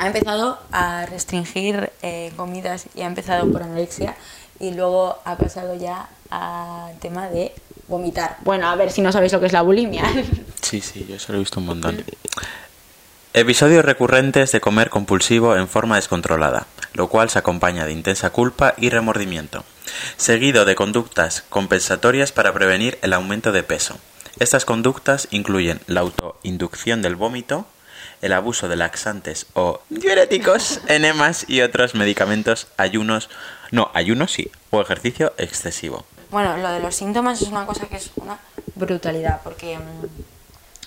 ha 0.00 0.06
empezado 0.06 0.58
a 0.72 1.04
restringir 1.04 1.92
eh, 2.00 2.32
comidas 2.34 2.86
y 2.94 3.02
ha 3.02 3.06
empezado 3.06 3.52
por 3.52 3.62
anorexia 3.62 4.16
y 4.58 4.72
luego 4.72 5.18
ha 5.26 5.36
pasado 5.36 5.74
ya 5.74 6.08
al 6.30 6.98
tema 7.00 7.28
de 7.28 7.52
vomitar. 7.86 8.38
Bueno, 8.40 8.66
a 8.68 8.76
ver 8.76 8.90
si 8.90 9.02
no 9.02 9.12
sabéis 9.12 9.34
lo 9.34 9.40
que 9.40 9.46
es 9.46 9.52
la 9.52 9.62
bulimia. 9.62 10.04
Sí, 10.62 10.80
sí, 10.80 11.04
yo 11.08 11.16
eso 11.16 11.32
lo 11.32 11.38
he 11.38 11.40
visto 11.40 11.58
un 11.58 11.66
montón. 11.66 12.04
Episodios 13.32 13.84
recurrentes 13.84 14.52
de 14.52 14.60
comer 14.60 14.88
compulsivo 14.88 15.56
en 15.56 15.66
forma 15.66 15.96
descontrolada, 15.96 16.66
lo 16.92 17.08
cual 17.08 17.28
se 17.28 17.40
acompaña 17.40 17.86
de 17.86 17.92
intensa 17.92 18.30
culpa 18.30 18.74
y 18.76 18.88
remordimiento, 18.90 19.64
seguido 20.16 20.64
de 20.66 20.76
conductas 20.76 21.42
compensatorias 21.48 22.30
para 22.30 22.52
prevenir 22.52 22.98
el 23.02 23.14
aumento 23.14 23.50
de 23.50 23.64
peso. 23.64 23.98
Estas 24.38 24.64
conductas 24.64 25.26
incluyen 25.32 25.80
la 25.88 26.00
autoinducción 26.00 27.02
del 27.02 27.16
vómito, 27.16 27.66
el 28.22 28.32
abuso 28.32 28.68
de 28.68 28.76
laxantes 28.76 29.46
o 29.54 29.80
diuréticos, 29.88 30.80
enemas 30.88 31.44
y 31.48 31.62
otros 31.62 31.94
medicamentos, 31.94 32.66
ayunos, 32.76 33.30
no, 33.70 33.90
ayunos 33.94 34.32
sí, 34.32 34.50
o 34.70 34.80
ejercicio 34.80 35.32
excesivo. 35.38 36.04
Bueno, 36.30 36.56
lo 36.58 36.70
de 36.70 36.80
los 36.80 36.94
síntomas 36.94 37.42
es 37.42 37.48
una 37.48 37.66
cosa 37.66 37.86
que 37.86 37.96
es 37.96 38.10
una 38.16 38.38
brutalidad, 38.76 39.40
porque 39.42 39.78
mm, 39.78 40.06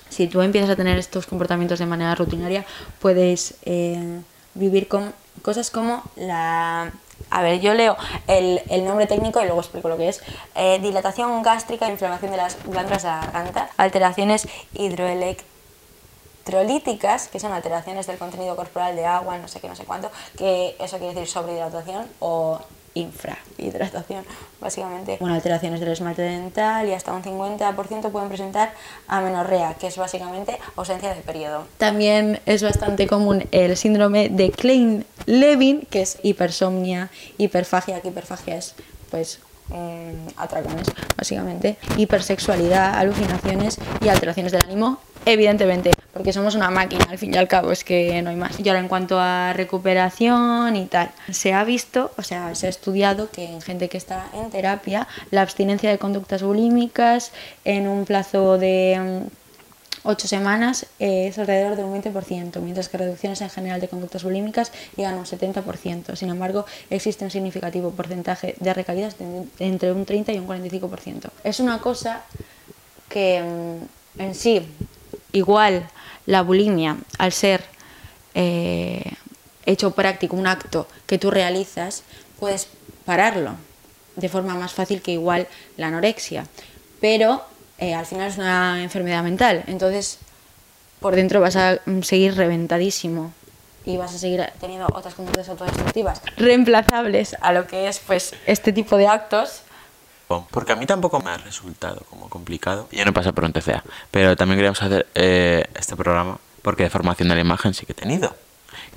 si 0.10 0.28
tú 0.28 0.42
empiezas 0.42 0.70
a 0.70 0.76
tener 0.76 0.98
estos 0.98 1.26
comportamientos 1.26 1.80
de 1.80 1.86
manera 1.86 2.16
rutinaria, 2.16 2.66
puedes 3.00 3.56
eh, 3.64 4.22
vivir 4.54 4.88
con 4.88 5.14
cosas 5.42 5.72
como 5.72 6.04
la... 6.16 6.92
A 7.30 7.42
ver, 7.42 7.62
yo 7.62 7.74
leo 7.74 7.96
el, 8.28 8.62
el 8.70 8.86
nombre 8.86 9.08
técnico 9.08 9.42
y 9.42 9.46
luego 9.46 9.62
explico 9.62 9.90
lo 9.90 9.98
que 9.98 10.10
es. 10.10 10.22
Eh, 10.56 10.80
dilatación 10.82 11.42
gástrica, 11.42 11.90
inflamación 11.90 12.32
de 12.32 12.38
las 12.38 12.58
glándulas 12.66 13.04
de 13.04 13.10
la 13.10 13.22
garganta, 13.22 13.70
alteraciones 13.78 14.48
que 16.44 17.40
son 17.40 17.52
alteraciones 17.52 18.08
del 18.08 18.18
contenido 18.18 18.56
corporal 18.56 18.96
de 18.96 19.06
agua, 19.06 19.38
no 19.38 19.48
sé 19.48 19.60
qué, 19.60 19.68
no 19.68 19.76
sé 19.76 19.86
cuánto, 19.86 20.12
que 20.38 20.76
eso 20.80 20.98
quiere 20.98 21.14
decir 21.14 21.28
sobrehidratación 21.28 22.06
o 22.20 22.60
infrahidratación, 22.96 24.24
básicamente. 24.62 25.18
Bueno, 25.20 25.36
alteraciones 25.36 25.80
del 25.80 25.90
esmalte 25.90 26.22
dental 26.22 26.88
y 26.88 26.94
hasta 26.94 27.14
un 27.14 27.24
50% 27.24 28.12
pueden 28.12 28.30
presentar 28.30 28.74
amenorrea, 29.08 29.76
que 29.76 29.88
es 29.88 29.98
básicamente 29.98 30.58
ausencia 30.76 31.14
de 31.14 31.22
periodo. 31.22 31.66
También 31.78 32.40
es 32.46 32.62
bastante 32.62 33.08
común 33.08 33.48
el 33.52 33.78
síndrome 33.78 34.30
de 34.30 34.52
Klein-Levin, 34.52 35.88
que 35.90 36.02
es 36.02 36.20
hipersomnia, 36.24 37.10
hiperfagia, 37.38 38.02
que 38.02 38.10
hiperfagia 38.10 38.58
es 38.58 38.76
pues 39.10 39.40
mm, 39.70 40.38
atracones, 40.38 40.88
básicamente, 41.18 41.78
hipersexualidad, 41.98 42.96
alucinaciones 42.96 43.78
y 44.02 44.10
alteraciones 44.10 44.52
del 44.52 44.64
ánimo, 44.66 45.00
evidentemente, 45.26 45.92
porque 46.14 46.34
somos 46.34 46.56
una 46.56 46.70
máquina, 46.70 47.06
al 47.10 47.18
fin 47.18 47.34
y 47.34 47.38
al 47.38 47.48
cabo, 47.48 47.72
es 47.72 47.84
que 47.84 48.22
no 48.22 48.30
hay 48.30 48.36
más. 48.36 48.60
Y 48.60 48.68
ahora 48.68 48.80
en 48.80 48.88
cuanto 48.88 49.20
a 49.20 49.54
recuperación 49.54 50.76
y 50.76 50.86
tal, 50.86 51.12
se 51.32 51.54
ha 51.54 51.64
visto, 51.64 52.12
o 52.18 52.24
sea, 52.24 52.56
se 52.56 52.68
ha 52.68 52.70
estudiado 52.70 53.30
que 53.32 53.46
en 53.46 53.62
gente 53.62 53.90
que 53.90 53.98
está 53.98 54.28
en 54.34 54.50
terapia, 54.50 55.08
la 55.32 55.42
abstinencia 55.42 55.90
de 55.90 55.98
conductas 55.98 56.44
bulímicas 56.44 57.32
en 57.66 57.88
un 57.88 58.06
plazo 58.06 58.58
de... 58.58 59.28
mm, 59.30 59.44
8 60.06 60.28
semanas 60.28 60.86
eh, 61.00 61.28
es 61.28 61.40
alrededor 61.40 61.78
de 61.78 61.84
un 61.86 62.02
20%, 62.02 62.60
mientras 62.60 62.90
que 62.90 62.98
reducciones 62.98 63.40
en 63.40 63.50
general 63.50 63.80
de 63.80 63.88
conductas 63.88 64.24
bulímicas 64.24 64.72
llegan 64.98 65.16
a 65.16 65.18
un 65.20 65.26
70%. 65.26 66.16
Sin 66.16 66.30
embargo, 66.30 66.66
existe 66.90 67.24
un 67.24 67.32
significativo 67.32 67.92
porcentaje 67.92 68.56
de 68.60 68.74
recaídas 68.74 69.16
entre 69.60 69.94
un 69.94 70.06
30 70.06 70.34
y 70.34 70.40
un 70.40 70.48
45%. 70.48 71.30
Es 71.46 71.62
una 71.62 71.80
cosa 71.80 72.24
que 73.08 73.42
mm, 73.42 74.22
en 74.22 74.36
sí, 74.36 74.62
igual 75.34 75.90
la 76.26 76.42
bulimia, 76.42 76.98
al 77.18 77.34
ser 77.34 77.66
eh, 78.34 79.04
hecho 79.66 79.92
práctico, 79.92 80.38
un 80.38 80.48
acto 80.48 80.88
que 81.06 81.18
tú 81.18 81.30
realizas, 81.30 82.04
puedes 82.40 82.68
pararlo 83.06 83.56
de 84.16 84.30
forma 84.30 84.56
más 84.56 84.74
fácil 84.74 85.02
que 85.02 85.12
igual 85.12 85.48
la 85.76 85.88
anorexia. 85.88 86.46
Pero 87.02 87.44
eh, 87.78 87.94
al 87.94 88.06
final 88.06 88.30
es 88.30 88.38
una 88.38 88.82
enfermedad 88.82 89.24
mental, 89.24 89.64
entonces 89.68 90.20
por 91.00 91.16
dentro 91.16 91.42
vas 91.42 91.58
a 91.58 91.80
seguir 92.02 92.36
reventadísimo 92.36 93.34
y 93.86 93.98
vas 93.98 94.14
a 94.16 94.18
seguir 94.18 94.42
teniendo 94.60 94.88
otras 94.94 95.14
conductas 95.14 95.50
autodestructivas 95.50 96.22
reemplazables 96.38 97.36
a 97.42 97.52
lo 97.52 97.68
que 97.68 97.88
es 97.88 98.00
pues 98.00 98.34
este 98.46 98.72
tipo 98.72 98.98
de 98.98 99.08
actos. 99.08 99.64
Porque 100.28 100.72
a 100.72 100.76
mí 100.76 100.86
tampoco 100.86 101.20
me 101.20 101.32
ha 101.32 101.38
resultado 101.38 102.02
como 102.10 102.30
complicado. 102.30 102.88
Yo 102.92 103.04
no 103.06 103.12
he 103.12 103.14
pasado 103.14 103.34
por 103.34 103.44
un 103.44 103.54
TCA, 103.54 103.84
pero 104.10 104.36
también 104.36 104.58
queríamos 104.58 104.82
hacer 104.82 105.08
eh, 105.16 105.66
este 105.76 105.96
programa 105.96 106.38
porque 106.64 106.84
de 106.84 106.90
formación 106.90 107.30
de 107.30 107.36
la 107.36 107.42
imagen 107.42 107.74
sí 107.74 107.86
que 107.86 107.92
he 107.92 107.96
tenido. 107.96 108.36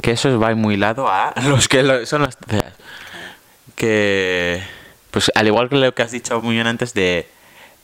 Que 0.01 0.13
eso 0.13 0.39
va 0.39 0.55
muy 0.55 0.77
lado 0.77 1.09
a 1.09 1.35
los 1.45 1.69
que 1.69 2.07
son 2.07 2.23
los 2.23 2.37
TCAs. 2.37 2.73
Que, 3.75 4.63
pues 5.11 5.31
al 5.35 5.47
igual 5.47 5.69
que 5.69 5.77
lo 5.77 5.95
que 5.95 6.03
has 6.03 6.13
dicho 6.13 6.41
muy 6.41 6.55
bien 6.55 6.67
antes 6.67 6.95
de 6.95 7.29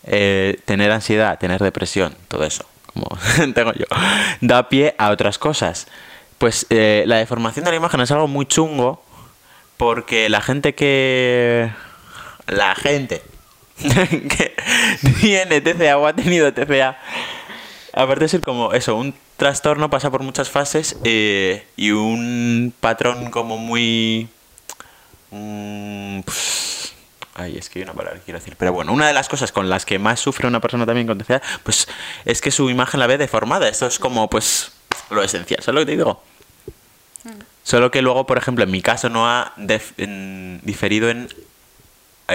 eh, 0.05 0.59
tener 0.65 0.91
ansiedad, 0.91 1.39
tener 1.39 1.61
depresión, 1.61 2.17
todo 2.29 2.45
eso. 2.45 2.65
como 2.95 3.09
tengo 3.55 3.73
yo, 3.75 3.85
da 4.41 4.69
pie 4.69 4.95
a 4.97 5.11
otras 5.11 5.39
cosas. 5.39 5.89
Pues 6.39 6.67
eh, 6.71 7.05
la 7.07 7.17
deformación 7.17 7.65
de 7.65 7.73
la 7.73 7.77
imagen 7.77 8.01
es 8.01 8.11
algo 8.11 8.29
muy 8.29 8.47
chungo 8.47 9.03
porque 9.77 10.29
la 10.29 10.41
gente 10.41 10.75
que... 10.75 11.71
La 12.49 12.75
gente 12.75 13.23
que 14.29 14.55
tiene 15.21 15.61
TCA 15.61 15.99
o 15.99 16.07
ha 16.07 16.13
tenido 16.15 16.53
TCA, 16.53 16.99
aparte 17.93 18.25
de 18.25 18.29
ser 18.29 18.41
como 18.41 18.73
eso, 18.73 18.97
un 18.97 19.15
trastorno 19.37 19.91
pasa 19.91 20.11
por 20.11 20.23
muchas 20.23 20.51
fases 20.51 20.97
eh, 21.05 21.67
y 21.77 21.91
un 21.91 22.73
patrón 22.81 23.31
como 23.31 23.57
muy... 23.59 24.29
mm, 25.31 26.21
pues, 26.21 26.93
ay, 27.35 27.57
es 27.59 27.69
que 27.69 27.81
hay 27.81 27.83
una 27.85 27.95
palabra 27.95 28.19
que 28.21 28.25
quiero 28.25 28.39
decir. 28.39 28.55
Pero 28.59 28.73
bueno, 28.73 28.93
una 28.93 29.07
de 29.09 29.13
las 29.15 29.29
cosas 29.29 29.51
con 29.53 29.69
las 29.69 29.85
que 29.85 29.99
más 29.99 30.21
sufre 30.21 30.47
una 30.47 30.61
persona 30.61 30.87
también 30.87 31.07
con 31.07 31.19
TCA, 31.19 31.43
pues 31.65 31.89
es 32.25 32.41
que 32.41 32.51
su 32.51 32.71
imagen 32.71 33.01
la 33.01 33.07
ve 33.07 33.19
deformada. 33.19 33.69
Esto 33.69 33.87
es 33.87 33.99
como, 33.99 34.29
pues, 34.31 34.73
lo 35.11 35.23
esencial. 35.23 35.63
¿Sabes 35.63 35.75
lo 35.75 35.81
que 35.81 35.87
te 35.87 35.97
digo? 35.97 36.23
Solo 37.65 37.91
que 37.91 38.03
luego, 38.03 38.27
por 38.27 38.39
ejemplo, 38.39 38.65
en 38.65 38.71
mi 38.71 38.83
caso 38.83 39.09
no 39.09 39.29
ha 39.29 39.53
en- 39.97 40.61
diferido 40.65 41.09
en 41.11 41.29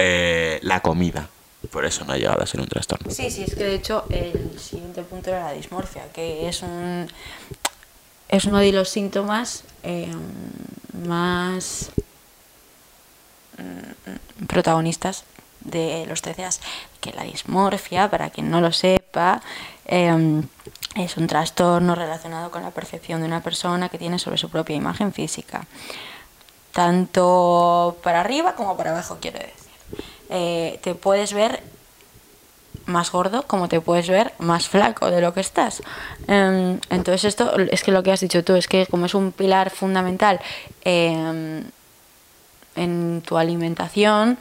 eh, 0.00 0.58
la 0.62 0.80
comida. 0.80 1.28
Por 1.70 1.84
eso 1.84 2.04
no 2.04 2.12
ha 2.12 2.16
llegado 2.16 2.42
a 2.42 2.46
ser 2.46 2.60
un 2.60 2.68
trastorno. 2.68 3.10
Sí, 3.10 3.30
sí, 3.30 3.44
es 3.44 3.54
que 3.54 3.64
de 3.64 3.74
hecho 3.74 4.04
el 4.10 4.58
siguiente 4.58 5.02
punto 5.02 5.30
era 5.30 5.44
la 5.44 5.52
dismorfia, 5.52 6.04
que 6.12 6.48
es 6.48 6.62
un 6.62 7.08
es 8.28 8.44
uno 8.44 8.58
de 8.58 8.72
los 8.72 8.88
síntomas 8.88 9.64
eh, 9.82 10.12
más 11.06 11.90
mm, 13.56 14.46
protagonistas 14.46 15.24
de 15.60 16.06
los 16.06 16.22
TCAs, 16.22 16.60
que 17.00 17.12
la 17.12 17.24
dismorfia, 17.24 18.10
para 18.10 18.30
quien 18.30 18.50
no 18.50 18.60
lo 18.60 18.72
sepa, 18.72 19.42
eh, 19.86 20.42
es 20.94 21.16
un 21.16 21.26
trastorno 21.26 21.94
relacionado 21.94 22.50
con 22.50 22.62
la 22.62 22.70
percepción 22.70 23.20
de 23.20 23.26
una 23.26 23.42
persona 23.42 23.88
que 23.88 23.98
tiene 23.98 24.18
sobre 24.18 24.38
su 24.38 24.50
propia 24.50 24.76
imagen 24.76 25.12
física, 25.12 25.66
tanto 26.72 27.96
para 28.02 28.20
arriba 28.20 28.54
como 28.54 28.76
para 28.76 28.90
abajo, 28.90 29.18
quiero 29.20 29.38
decir. 29.38 29.67
Eh, 30.30 30.78
te 30.82 30.94
puedes 30.94 31.32
ver 31.32 31.62
más 32.86 33.12
gordo 33.12 33.42
como 33.42 33.68
te 33.68 33.80
puedes 33.80 34.08
ver 34.08 34.32
más 34.38 34.68
flaco 34.68 35.10
de 35.10 35.20
lo 35.20 35.34
que 35.34 35.40
estás. 35.40 35.82
Em, 36.26 36.80
entonces 36.90 37.24
esto 37.24 37.56
es 37.58 37.82
que 37.82 37.92
lo 37.92 38.02
que 38.02 38.12
has 38.12 38.20
dicho 38.20 38.42
tú 38.44 38.54
es 38.54 38.66
que 38.66 38.86
como 38.86 39.06
es 39.06 39.14
un 39.14 39.32
pilar 39.32 39.70
fundamental 39.70 40.40
em, 40.82 41.64
en 42.76 43.22
tu 43.26 43.36
alimentación, 43.36 44.38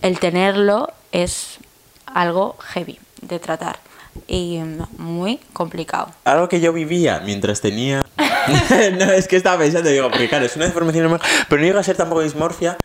el 0.00 0.18
tenerlo 0.18 0.92
es 1.12 1.58
algo 2.06 2.56
heavy 2.60 2.98
de 3.20 3.38
tratar 3.38 3.78
y 4.26 4.60
muy 4.98 5.38
complicado. 5.52 6.10
Algo 6.24 6.48
que 6.48 6.60
yo 6.60 6.72
vivía 6.72 7.20
mientras 7.24 7.60
tenía. 7.60 8.02
no, 8.98 9.04
es 9.12 9.28
que 9.28 9.36
estaba 9.36 9.58
pensando, 9.58 9.90
digo, 9.90 10.10
porque 10.10 10.28
claro, 10.28 10.46
es 10.46 10.56
una 10.56 10.66
deformación 10.66 11.18
pero 11.48 11.60
no 11.60 11.66
llega 11.66 11.80
a 11.80 11.84
ser 11.84 11.96
tampoco 11.96 12.22
dismorfia 12.22 12.76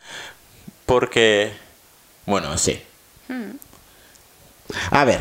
porque. 0.86 1.67
Bueno, 2.28 2.58
sí. 2.58 2.78
A 4.90 5.04
ver, 5.06 5.18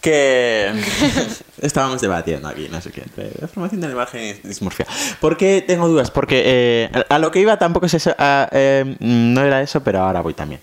que. 0.00 0.72
Estábamos 1.62 2.00
debatiendo 2.00 2.48
aquí, 2.48 2.68
no 2.68 2.80
sé 2.80 2.90
qué, 2.90 3.02
entre 3.02 3.30
deformación 3.30 3.80
de 3.80 3.86
la 3.86 3.92
imagen 3.92 4.24
y 4.24 4.48
dismorfia. 4.48 4.84
¿Por 5.20 5.36
qué 5.36 5.62
tengo 5.64 5.86
dudas? 5.86 6.10
Porque 6.10 6.42
eh, 6.44 7.04
a 7.08 7.20
lo 7.20 7.30
que 7.30 7.38
iba 7.38 7.56
tampoco 7.60 7.86
es 7.86 7.94
eso, 7.94 8.12
a, 8.18 8.48
eh, 8.50 8.96
no 8.98 9.44
era 9.44 9.62
eso, 9.62 9.84
pero 9.84 10.00
ahora 10.00 10.20
voy 10.20 10.34
también. 10.34 10.60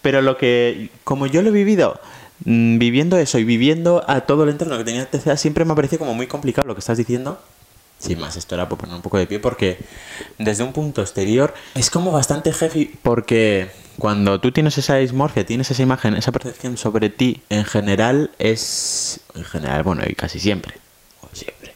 Pero 0.00 0.22
lo 0.22 0.38
que, 0.38 0.88
como 1.04 1.26
yo 1.26 1.42
lo 1.42 1.50
he 1.50 1.52
vivido, 1.52 2.00
mm, 2.46 2.78
viviendo 2.78 3.18
eso 3.18 3.38
y 3.38 3.44
viviendo 3.44 4.02
a 4.08 4.22
todo 4.22 4.44
el 4.44 4.48
entorno 4.48 4.78
que 4.78 4.84
tenía 4.84 5.04
TCA, 5.04 5.36
siempre 5.36 5.66
me 5.66 5.72
ha 5.72 5.76
parecido 5.76 5.98
como 5.98 6.14
muy 6.14 6.26
complicado 6.26 6.66
lo 6.66 6.74
que 6.74 6.80
estás 6.80 6.96
diciendo. 6.96 7.38
Sin 7.98 8.20
más, 8.20 8.36
esto 8.36 8.54
era 8.54 8.68
por 8.68 8.78
poner 8.78 8.94
un 8.94 9.02
poco 9.02 9.18
de 9.18 9.26
pie 9.26 9.40
porque 9.40 9.78
desde 10.38 10.62
un 10.62 10.72
punto 10.72 11.00
exterior 11.00 11.52
es 11.74 11.90
como 11.90 12.12
bastante 12.12 12.52
heavy 12.52 12.94
porque 13.02 13.70
cuando 13.98 14.40
tú 14.40 14.52
tienes 14.52 14.78
esa 14.78 14.96
dismorfia, 14.96 15.44
tienes 15.44 15.70
esa 15.70 15.82
imagen, 15.82 16.14
esa 16.14 16.30
percepción 16.30 16.76
sobre 16.76 17.10
ti, 17.10 17.42
en 17.48 17.64
general 17.64 18.30
es, 18.38 19.20
en 19.34 19.44
general, 19.44 19.82
bueno, 19.82 20.02
y 20.06 20.14
casi 20.14 20.38
siempre, 20.38 20.74
o 21.20 21.28
siempre, 21.34 21.74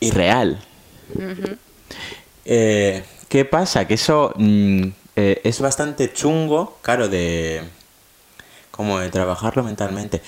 irreal. 0.00 0.58
Eh, 2.46 3.04
¿Qué 3.28 3.44
pasa? 3.44 3.86
Que 3.86 3.94
eso 3.94 4.32
mm, 4.36 4.84
eh, 5.16 5.40
es 5.44 5.60
bastante 5.60 6.10
chungo, 6.12 6.78
claro, 6.80 7.08
de 7.08 7.62
como 8.70 9.00
de 9.00 9.10
trabajarlo 9.10 9.62
mentalmente. 9.62 10.22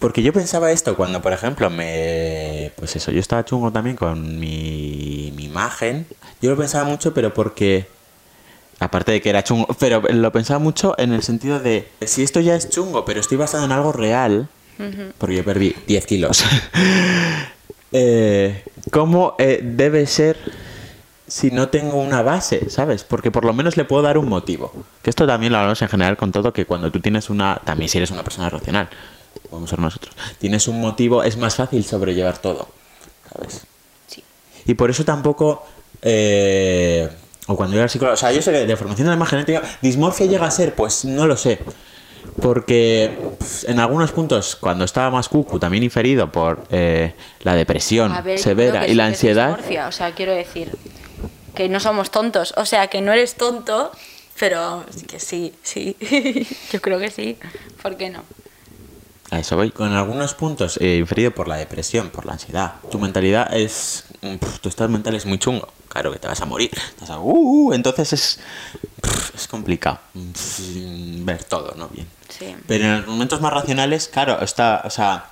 Porque 0.00 0.22
yo 0.22 0.32
pensaba 0.32 0.72
esto 0.72 0.96
cuando, 0.96 1.20
por 1.20 1.34
ejemplo, 1.34 1.68
me... 1.68 2.72
Pues 2.76 2.96
eso, 2.96 3.12
yo 3.12 3.20
estaba 3.20 3.44
chungo 3.44 3.70
también 3.70 3.96
con 3.96 4.40
mi, 4.40 5.30
mi 5.36 5.44
imagen. 5.44 6.06
Yo 6.40 6.50
lo 6.50 6.56
pensaba 6.56 6.84
mucho, 6.84 7.14
pero 7.14 7.32
porque... 7.32 7.86
Aparte 8.80 9.12
de 9.12 9.20
que 9.20 9.28
era 9.28 9.44
chungo, 9.44 9.68
pero 9.78 10.00
lo 10.00 10.32
pensaba 10.32 10.58
mucho 10.58 10.94
en 10.98 11.12
el 11.12 11.22
sentido 11.22 11.60
de, 11.60 11.86
si 12.00 12.22
esto 12.22 12.40
ya 12.40 12.54
es 12.56 12.70
chungo, 12.70 13.04
pero 13.04 13.20
estoy 13.20 13.36
basado 13.36 13.66
en 13.66 13.72
algo 13.72 13.92
real, 13.92 14.48
porque 15.18 15.36
yo 15.36 15.44
perdí 15.44 15.76
10 15.86 16.06
kilos, 16.06 16.42
eh, 17.92 18.64
¿cómo 18.90 19.34
eh, 19.38 19.60
debe 19.62 20.06
ser 20.06 20.38
si 21.26 21.50
no 21.50 21.68
tengo 21.68 22.00
una 22.00 22.22
base, 22.22 22.70
¿sabes? 22.70 23.04
Porque 23.04 23.30
por 23.30 23.44
lo 23.44 23.52
menos 23.52 23.76
le 23.76 23.84
puedo 23.84 24.00
dar 24.00 24.16
un 24.16 24.30
motivo. 24.30 24.72
Que 25.02 25.10
esto 25.10 25.26
también 25.26 25.52
lo 25.52 25.58
hablamos 25.58 25.82
en 25.82 25.88
general 25.88 26.16
con 26.16 26.32
todo, 26.32 26.54
que 26.54 26.64
cuando 26.64 26.90
tú 26.90 27.00
tienes 27.00 27.28
una, 27.28 27.60
también 27.62 27.90
si 27.90 27.98
eres 27.98 28.10
una 28.10 28.24
persona 28.24 28.48
racional, 28.48 28.88
podemos 29.48 29.70
ser 29.70 29.78
nosotros, 29.78 30.14
tienes 30.38 30.68
un 30.68 30.80
motivo, 30.80 31.22
es 31.22 31.36
más 31.36 31.56
fácil 31.56 31.84
sobrellevar 31.84 32.38
todo, 32.38 32.68
¿sabes? 33.32 33.62
Sí. 34.06 34.22
Y 34.66 34.74
por 34.74 34.90
eso 34.90 35.04
tampoco... 35.04 35.64
eh, 36.02 37.08
o 37.46 37.56
cuando 37.56 37.74
yo 37.74 37.80
era 37.80 37.88
psicólogo... 37.88 38.14
O 38.14 38.16
sea, 38.16 38.30
yo 38.30 38.40
sé 38.42 38.52
que 38.52 38.64
de 38.66 38.76
formación 38.76 39.06
de 39.06 39.10
la 39.10 39.16
imagen 39.16 39.40
genética... 39.40 39.62
¿Dismorfia 39.82 40.26
llega 40.26 40.46
a 40.46 40.50
ser? 40.52 40.74
Pues 40.76 41.04
no 41.04 41.26
lo 41.26 41.36
sé. 41.36 41.58
Porque 42.40 43.18
en 43.66 43.80
algunos 43.80 44.12
puntos, 44.12 44.54
cuando 44.54 44.84
estaba 44.84 45.10
más 45.10 45.28
cucu, 45.28 45.58
también 45.58 45.82
inferido 45.82 46.30
por 46.30 46.64
eh, 46.70 47.14
la 47.42 47.56
depresión 47.56 48.14
ver, 48.22 48.38
severa 48.38 48.86
y 48.86 48.94
la 48.94 49.06
ansiedad... 49.06 49.48
dismorfia, 49.48 49.88
O 49.88 49.92
sea, 49.92 50.14
quiero 50.14 50.32
decir 50.32 50.70
que 51.54 51.68
no 51.68 51.80
somos 51.80 52.10
tontos. 52.12 52.54
O 52.56 52.66
sea, 52.66 52.86
que 52.86 53.00
no 53.00 53.12
eres 53.12 53.34
tonto, 53.34 53.90
pero 54.38 54.84
que 55.08 55.18
sí, 55.18 55.52
sí. 55.62 55.96
Yo 56.72 56.80
creo 56.80 57.00
que 57.00 57.10
sí. 57.10 57.36
¿Por 57.82 57.96
qué 57.96 58.10
no? 58.10 58.22
A 59.30 59.38
eso 59.38 59.56
voy. 59.56 59.70
Con 59.70 59.92
algunos 59.92 60.34
puntos 60.34 60.76
eh, 60.80 60.96
inferido 60.96 61.30
por 61.30 61.46
la 61.46 61.56
depresión, 61.56 62.10
por 62.10 62.26
la 62.26 62.32
ansiedad. 62.32 62.74
Tu 62.90 62.98
mentalidad 62.98 63.54
es... 63.54 64.04
mm, 64.22 64.36
tu 64.60 64.68
estado 64.68 64.88
mental 64.90 65.14
es 65.14 65.24
muy 65.26 65.38
chungo. 65.38 65.68
Claro 65.88 66.12
que 66.12 66.18
te 66.18 66.26
vas 66.28 66.40
a 66.40 66.46
morir. 66.46 66.70
A- 67.08 67.18
uh, 67.18 67.68
uh, 67.68 67.72
entonces 67.72 68.12
es... 68.12 68.40
es 69.34 69.46
complicado 69.46 70.00
mm, 70.14 71.24
ver 71.24 71.44
todo, 71.44 71.74
¿no? 71.76 71.88
Bien. 71.88 72.08
Sí. 72.28 72.56
Pero 72.66 72.84
en 72.86 72.96
los 72.98 73.06
momentos 73.06 73.40
más 73.40 73.52
racionales, 73.52 74.08
claro, 74.08 74.40
está, 74.40 74.82
o 74.84 74.90
sea, 74.90 75.30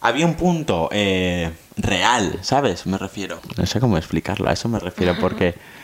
había 0.00 0.26
un 0.26 0.34
punto 0.34 0.88
eh, 0.92 1.52
real, 1.76 2.38
¿sabes? 2.42 2.86
Me 2.86 2.98
refiero. 2.98 3.40
No 3.56 3.66
sé 3.66 3.78
cómo 3.80 3.96
explicarlo, 3.96 4.48
a 4.48 4.52
eso 4.54 4.68
me 4.68 4.78
refiero, 4.80 5.16
porque 5.20 5.54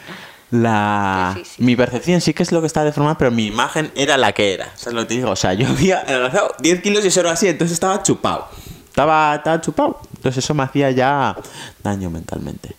la 0.50 1.32
Sí, 1.34 1.44
sí, 1.44 1.50
sí. 1.56 1.62
mi 1.64 1.76
percepción 1.76 2.20
sí 2.20 2.32
que 2.34 2.42
es 2.42 2.52
lo 2.52 2.60
que 2.60 2.66
estaba 2.66 2.84
deformada, 2.86 3.18
pero 3.18 3.30
mi 3.30 3.46
imagen 3.46 3.90
era 3.94 4.16
la 4.16 4.32
que 4.32 4.54
era. 4.54 4.70
¿Sabes 4.76 4.94
lo 4.94 5.00
que 5.02 5.06
te 5.08 5.14
digo? 5.14 5.30
O 5.30 5.36
sea, 5.36 5.54
yo 5.54 5.66
había 5.68 6.00
adelgazado 6.00 6.54
10 6.60 6.82
kilos 6.82 7.04
y 7.04 7.08
eso 7.08 7.20
era 7.20 7.32
así, 7.32 7.48
entonces 7.48 7.74
estaba 7.74 8.02
chupado. 8.02 8.48
Estaba, 8.88 9.34
estaba 9.36 9.60
chupado. 9.60 10.00
Entonces 10.16 10.42
eso 10.44 10.54
me 10.54 10.62
hacía 10.62 10.90
ya 10.90 11.36
daño 11.82 12.08
mentalmente. 12.10 12.74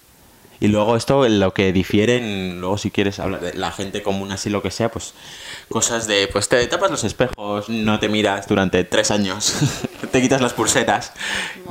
Y 0.60 0.67
luego 0.67 0.96
esto, 0.96 1.28
lo 1.28 1.54
que 1.54 1.72
difieren, 1.72 2.60
luego 2.60 2.78
si 2.78 2.91
quieres 2.91 3.20
hablar 3.20 3.41
de 3.41 3.54
la 3.54 3.72
gente 3.72 4.02
común 4.02 4.32
así, 4.32 4.50
lo 4.50 4.62
que 4.62 4.72
sea, 4.72 4.89
pues 4.89 5.13
cosas 5.70 6.08
de, 6.08 6.28
pues 6.32 6.50
te 6.50 6.65
tapas 6.67 6.89
los 6.89 7.04
espejos, 7.04 7.70
no 7.70 8.00
te 8.00 8.10
miras 8.10 8.48
durante 8.48 8.84
tres 8.84 9.12
años, 9.12 9.54
te 10.12 10.22
quitas 10.22 10.41
las 10.41 10.54
pulseras. 10.54 11.13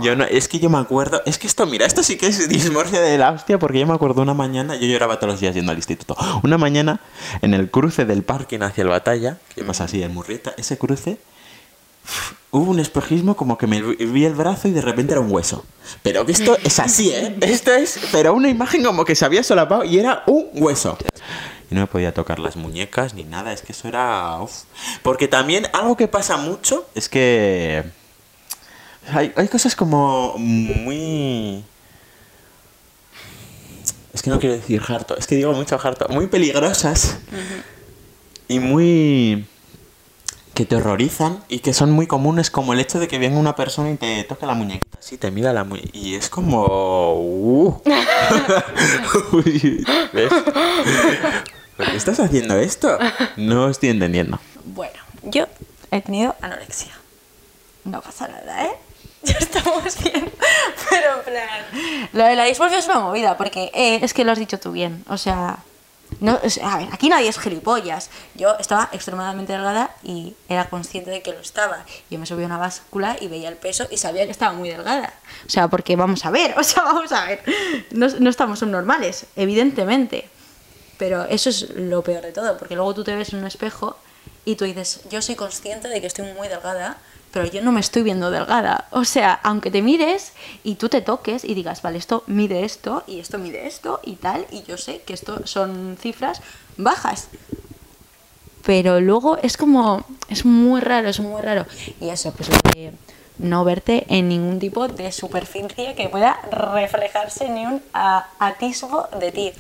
Yo 0.03 0.15
no, 0.15 0.25
es 0.25 0.49
que 0.49 0.59
yo 0.59 0.71
me 0.71 0.79
acuerdo, 0.79 1.23
es 1.27 1.39
que 1.39 1.47
esto, 1.47 1.67
mira, 1.67 1.87
esto 1.87 2.03
sí 2.03 2.17
que 2.17 2.27
es 2.27 2.49
dismorfia 2.49 3.01
de 3.01 3.19
la 3.19 3.33
hostia, 3.33 3.59
porque 3.59 3.81
yo 3.81 3.87
me 3.87 3.95
acuerdo 3.95 4.23
una 4.23 4.35
mañana, 4.35 4.77
yo 4.77 4.87
lloraba 4.87 5.17
todos 5.17 5.35
los 5.35 5.41
días 5.41 5.55
yendo 5.55 5.73
al 5.73 5.79
instituto, 5.79 6.17
una 6.43 6.59
mañana 6.59 7.01
en 7.43 7.55
el 7.55 7.71
cruce 7.71 8.05
del 8.05 8.23
parking 8.23 8.61
hacia 8.61 8.83
el 8.83 8.89
batalla, 8.89 9.39
que 9.55 9.65
pasa 9.65 9.85
así 9.85 10.03
en 10.03 10.15
Murrieta, 10.15 10.55
ese 10.57 10.79
cruce, 10.79 11.19
hubo 12.51 12.71
un 12.71 12.81
espejismo 12.81 13.37
como 13.37 13.59
que 13.59 13.67
me 13.67 13.83
vi 13.83 14.25
el 14.25 14.35
brazo 14.35 14.69
y 14.69 14.73
de 14.73 14.81
repente 14.81 15.13
era 15.13 15.21
un 15.21 15.31
hueso. 15.31 15.65
Pero 16.03 16.25
que 16.25 16.33
esto 16.33 16.57
es 16.63 16.79
así, 16.79 17.11
¿eh? 17.11 17.37
Esto 17.41 17.73
es, 17.73 17.99
pero 18.13 18.35
una 18.35 18.49
imagen 18.49 18.83
como 18.83 19.05
que 19.05 19.15
se 19.15 19.25
había 19.25 19.43
solapado 19.43 19.85
y 19.85 19.99
era 19.99 20.23
un 20.27 20.49
hueso. 20.55 20.97
Y 21.71 21.75
no 21.75 21.83
me 21.83 21.87
podía 21.87 22.15
tocar 22.15 22.39
las 22.39 22.57
muñecas 22.57 23.15
ni 23.15 23.25
nada, 23.25 23.53
es 23.53 23.63
que 23.63 23.73
eso 23.73 23.89
era... 23.89 24.41
uf. 24.41 24.63
Porque 25.03 25.29
también 25.29 25.67
algo 25.73 25.97
que 25.97 26.09
pasa 26.09 26.37
mucho 26.37 26.87
es 26.95 27.09
que... 27.09 27.85
Hay, 29.13 29.33
hay 29.37 29.49
cosas 29.49 29.77
como 29.77 30.35
muy... 30.39 31.65
Es 34.15 34.23
que 34.23 34.31
no 34.31 34.41
quiero 34.41 34.55
decir 34.55 34.81
harto, 34.89 35.17
es 35.19 35.27
que 35.27 35.35
digo 35.35 35.53
mucho 35.53 35.79
harto. 35.83 36.09
Muy 36.09 36.27
peligrosas 36.29 37.19
y 38.49 38.61
muy 38.61 39.47
que 40.57 40.65
te 40.65 40.75
horrorizan 40.75 41.45
y 41.49 41.59
que 41.59 41.75
son 41.75 41.91
muy 41.91 42.07
comunes, 42.07 42.51
como 42.51 42.73
el 42.73 42.81
hecho 42.81 42.99
de 42.99 43.09
que 43.09 43.19
venga 43.19 43.39
una 43.39 43.55
persona 43.55 43.91
y 43.91 43.97
te 43.97 44.25
toque 44.25 44.47
la 44.47 44.55
muñequita, 44.55 44.99
así 44.99 45.19
te 45.19 45.31
mira 45.31 45.53
la 45.53 45.65
muñequita. 45.65 45.99
Y 45.99 46.15
es 46.15 46.31
como. 46.31 46.65
uh. 47.15 47.83
Uy, 49.33 49.85
¿Ves? 50.15 50.33
¿Por 51.77 51.91
qué 51.91 51.97
estás 51.97 52.21
haciendo 52.21 52.57
esto? 52.57 52.99
No 53.37 53.69
estoy 53.69 53.91
entendiendo. 53.91 54.41
Bueno, 54.65 54.99
yo 55.25 55.45
he 55.91 56.01
tenido 56.01 56.35
anorexia. 56.41 56.93
No 57.85 58.01
pasa 58.01 58.27
nada, 58.27 58.65
¿eh? 58.65 58.71
Ya 59.25 59.35
estamos 59.35 60.03
bien. 60.03 60.33
Pero 60.89 61.19
en 61.19 61.25
plan. 61.25 62.09
Lo 62.15 62.25
de 62.25 62.35
la 62.35 62.45
dismorfia 62.45 62.79
es 62.79 62.87
una 62.87 63.01
movida, 63.01 63.37
porque 63.37 63.71
eh, 63.75 63.99
es 64.01 64.15
que 64.15 64.25
lo 64.25 64.33
has 64.33 64.39
dicho 64.39 64.59
tú 64.59 64.73
bien. 64.73 65.05
O 65.09 65.19
sea. 65.19 65.59
No, 66.21 66.39
a 66.63 66.79
ver, 66.79 66.89
aquí 66.93 67.09
nadie 67.09 67.29
es 67.29 67.39
gilipollas. 67.39 68.11
Yo 68.35 68.57
estaba 68.59 68.89
extremadamente 68.93 69.53
delgada 69.53 69.95
y 70.03 70.35
era 70.49 70.69
consciente 70.69 71.11
de 71.11 71.23
que 71.23 71.33
lo 71.33 71.41
estaba. 71.41 71.85
Yo 72.11 72.19
me 72.19 72.27
subí 72.27 72.43
a 72.43 72.47
una 72.47 72.59
báscula 72.59 73.17
y 73.21 73.29
veía 73.29 73.49
el 73.49 73.57
peso 73.57 73.87
y 73.91 73.99
sabía 73.99 74.25
que 74.25 74.31
estaba 74.31 74.53
muy 74.53 74.69
delgada. 74.69 75.13
O 75.47 75.51
sea, 75.51 75.69
porque 75.69 75.97
vamos 75.97 76.25
a 76.25 76.31
ver, 76.31 76.55
o 76.59 76.63
sea, 76.63 76.85
vamos 76.85 77.13
a 77.13 77.27
ver. 77.27 77.43
No, 77.91 78.09
no 78.09 78.31
estamos 78.31 78.63
normales, 78.63 79.27
evidentemente. 79.37 80.29
Pero 80.99 81.25
eso 81.25 81.51
es 81.51 81.71
lo 81.71 82.03
peor 82.03 82.23
de 82.23 82.33
todo, 82.33 82.57
porque 82.57 82.75
luego 82.75 82.95
tú 82.95 83.05
te 83.05 83.15
ves 83.15 83.33
en 83.33 83.41
un 83.41 83.47
espejo 83.47 83.99
y 84.47 84.57
tú 84.57 84.65
dices, 84.65 85.01
yo 85.11 85.21
soy 85.21 85.35
consciente 85.35 85.89
de 85.89 86.01
que 86.01 86.07
estoy 86.07 86.33
muy 86.33 86.49
delgada, 86.49 86.99
pero 87.37 87.53
yo 87.53 87.61
no 87.61 87.71
me 87.71 87.81
estoy 87.81 88.03
viendo 88.03 88.31
delgada. 88.31 88.87
O 88.93 89.05
sea, 89.05 89.35
aunque 89.43 89.71
te 89.71 89.83
mires 89.83 90.33
y 90.65 90.77
tú 90.77 90.89
te 90.89 91.03
toques 91.03 91.45
y 91.45 91.53
digas, 91.53 91.83
vale, 91.83 91.99
esto 91.99 92.25
mide 92.27 92.65
esto 92.65 93.05
y 93.07 93.21
esto 93.21 93.37
mide 93.37 93.67
esto 93.67 94.01
y 94.03 94.15
tal, 94.15 94.47
y 94.51 94.63
yo 94.63 94.79
sé 94.79 95.03
que 95.03 95.13
esto 95.13 95.47
son 95.47 95.99
cifras 96.01 96.41
bajas. 96.79 97.29
Pero 98.65 99.03
luego 99.03 99.37
es 99.37 99.59
como, 99.59 100.03
es 100.31 100.47
muy 100.47 100.81
raro, 100.81 101.11
es 101.11 101.21
muy 101.21 101.43
raro. 101.43 101.67
Y 102.01 102.09
eso, 102.09 102.33
pues 102.33 102.49
lo 102.49 102.57
de 102.73 102.93
no 103.39 103.65
verte 103.65 104.07
en 104.09 104.29
ningún 104.29 104.59
tipo 104.59 104.89
de 104.89 105.13
superficie 105.13 105.95
que 105.95 106.09
pueda 106.09 106.39
reflejarse 106.51 107.49
ni 107.49 107.67
un 107.67 107.83
a- 107.93 108.27
atisbo 108.39 109.09
de 109.21 109.33
ti. 109.33 109.53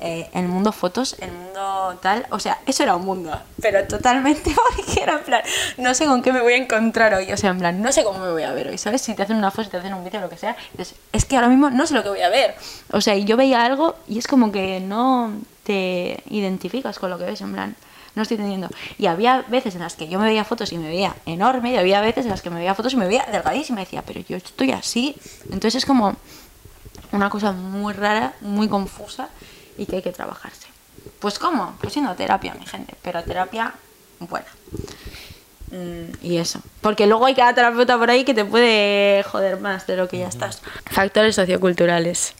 Eh, 0.00 0.28
el 0.34 0.48
mundo 0.48 0.72
fotos, 0.72 1.16
el 1.20 1.30
mundo 1.30 1.98
tal, 2.02 2.26
o 2.30 2.38
sea, 2.40 2.58
eso 2.66 2.82
era 2.82 2.96
un 2.96 3.04
mundo, 3.04 3.38
pero 3.60 3.86
totalmente 3.86 4.50
porque 4.76 5.02
era 5.02 5.14
en 5.18 5.24
plan, 5.24 5.42
no 5.78 5.94
sé 5.94 6.06
con 6.06 6.22
qué 6.22 6.32
me 6.32 6.40
voy 6.40 6.54
a 6.54 6.56
encontrar 6.56 7.14
hoy, 7.14 7.30
o 7.32 7.36
sea, 7.36 7.50
en 7.50 7.58
plan, 7.58 7.80
no 7.82 7.92
sé 7.92 8.02
cómo 8.02 8.18
me 8.18 8.30
voy 8.32 8.42
a 8.42 8.52
ver 8.52 8.68
hoy, 8.68 8.78
¿sabes? 8.78 9.02
Si 9.02 9.14
te 9.14 9.22
hacen 9.22 9.36
una 9.36 9.50
foto, 9.50 9.64
si 9.64 9.70
te 9.70 9.76
hacen 9.76 9.94
un 9.94 10.02
vídeo, 10.04 10.20
lo 10.20 10.28
que 10.28 10.36
sea, 10.38 10.56
dices, 10.72 10.94
es 11.12 11.24
que 11.24 11.36
ahora 11.36 11.48
mismo 11.48 11.70
no 11.70 11.86
sé 11.86 11.94
lo 11.94 12.02
que 12.02 12.08
voy 12.08 12.22
a 12.22 12.28
ver. 12.30 12.54
O 12.92 13.00
sea, 13.00 13.14
y 13.14 13.24
yo 13.24 13.36
veía 13.36 13.64
algo 13.64 13.94
y 14.08 14.18
es 14.18 14.26
como 14.26 14.50
que 14.50 14.80
no 14.80 15.32
te 15.64 16.22
identificas 16.30 16.98
con 16.98 17.10
lo 17.10 17.18
que 17.18 17.24
ves, 17.26 17.40
en 17.42 17.52
plan, 17.52 17.76
no 18.14 18.22
estoy 18.22 18.36
entendiendo. 18.36 18.68
Y 18.98 19.06
había 19.06 19.42
veces 19.42 19.74
en 19.74 19.80
las 19.80 19.96
que 19.96 20.08
yo 20.08 20.18
me 20.18 20.26
veía 20.26 20.44
fotos 20.44 20.72
y 20.72 20.78
me 20.78 20.88
veía 20.88 21.14
enorme, 21.26 21.72
y 21.72 21.76
había 21.76 22.00
veces 22.00 22.24
en 22.24 22.30
las 22.30 22.42
que 22.42 22.50
me 22.50 22.56
veía 22.56 22.74
fotos 22.74 22.92
y 22.92 22.96
me 22.96 23.06
veía 23.06 23.26
delgadísima. 23.30 23.80
Y 23.80 23.84
decía, 23.84 24.02
pero 24.02 24.20
yo 24.20 24.36
estoy 24.36 24.72
así. 24.72 25.16
Entonces 25.44 25.76
es 25.76 25.86
como 25.86 26.16
una 27.12 27.30
cosa 27.30 27.52
muy 27.52 27.92
rara, 27.92 28.34
muy 28.40 28.68
confusa 28.68 29.28
y 29.76 29.86
que 29.86 29.96
hay 29.96 30.02
que 30.02 30.12
trabajarse. 30.12 30.68
Pues 31.18 31.38
¿cómo? 31.38 31.76
Pues 31.80 31.92
siendo 31.92 32.14
terapia, 32.14 32.54
mi 32.54 32.66
gente. 32.66 32.94
Pero 33.02 33.22
terapia 33.22 33.74
buena. 34.20 34.46
Mm, 35.70 36.12
y 36.22 36.36
eso. 36.38 36.60
Porque 36.80 37.06
luego 37.06 37.26
hay 37.26 37.34
cada 37.34 37.54
terapeuta 37.54 37.98
por 37.98 38.10
ahí 38.10 38.24
que 38.24 38.34
te 38.34 38.44
puede 38.44 39.22
joder 39.24 39.60
más 39.60 39.86
de 39.86 39.96
lo 39.96 40.08
que 40.08 40.18
ya 40.18 40.28
estás. 40.28 40.62
Factores 40.90 41.36
socioculturales. 41.36 42.34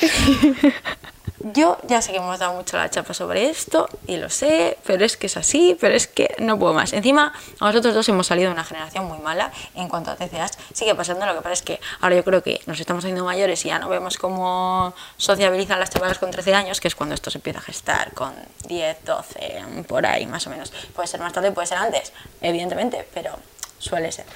Yo 1.52 1.78
ya 1.84 2.02
sé 2.02 2.10
que 2.10 2.18
hemos 2.18 2.40
dado 2.40 2.54
mucho 2.54 2.76
la 2.76 2.90
chapa 2.90 3.14
sobre 3.14 3.48
esto 3.48 3.88
y 4.08 4.16
lo 4.16 4.28
sé, 4.30 4.78
pero 4.84 5.04
es 5.04 5.16
que 5.16 5.26
es 5.26 5.36
así, 5.36 5.76
pero 5.80 5.94
es 5.94 6.08
que 6.08 6.34
no 6.40 6.58
puedo 6.58 6.74
más. 6.74 6.92
Encima, 6.92 7.32
nosotros 7.60 7.94
dos 7.94 8.08
hemos 8.08 8.26
salido 8.26 8.48
de 8.48 8.54
una 8.54 8.64
generación 8.64 9.04
muy 9.04 9.18
mala 9.18 9.52
en 9.76 9.88
cuanto 9.88 10.10
a 10.10 10.16
TCAs. 10.16 10.58
Sigue 10.72 10.96
pasando, 10.96 11.24
lo 11.24 11.34
que 11.36 11.42
pasa 11.42 11.52
es 11.52 11.62
que 11.62 11.80
ahora 12.00 12.16
yo 12.16 12.24
creo 12.24 12.42
que 12.42 12.60
nos 12.66 12.80
estamos 12.80 13.04
haciendo 13.04 13.24
mayores 13.24 13.64
y 13.64 13.68
ya 13.68 13.78
no 13.78 13.88
vemos 13.88 14.18
cómo 14.18 14.92
sociabilizan 15.18 15.78
las 15.78 15.90
chavalas 15.90 16.18
con 16.18 16.32
13 16.32 16.52
años, 16.52 16.80
que 16.80 16.88
es 16.88 16.96
cuando 16.96 17.14
esto 17.14 17.30
se 17.30 17.38
empieza 17.38 17.60
a 17.60 17.62
gestar 17.62 18.12
con 18.12 18.34
10, 18.66 19.04
12, 19.04 19.84
por 19.86 20.04
ahí 20.04 20.26
más 20.26 20.44
o 20.48 20.50
menos. 20.50 20.72
Puede 20.96 21.06
ser 21.06 21.20
más 21.20 21.32
tarde, 21.32 21.52
puede 21.52 21.68
ser 21.68 21.78
antes, 21.78 22.12
evidentemente, 22.40 23.06
pero 23.14 23.38
suele 23.78 24.10
ser. 24.10 24.26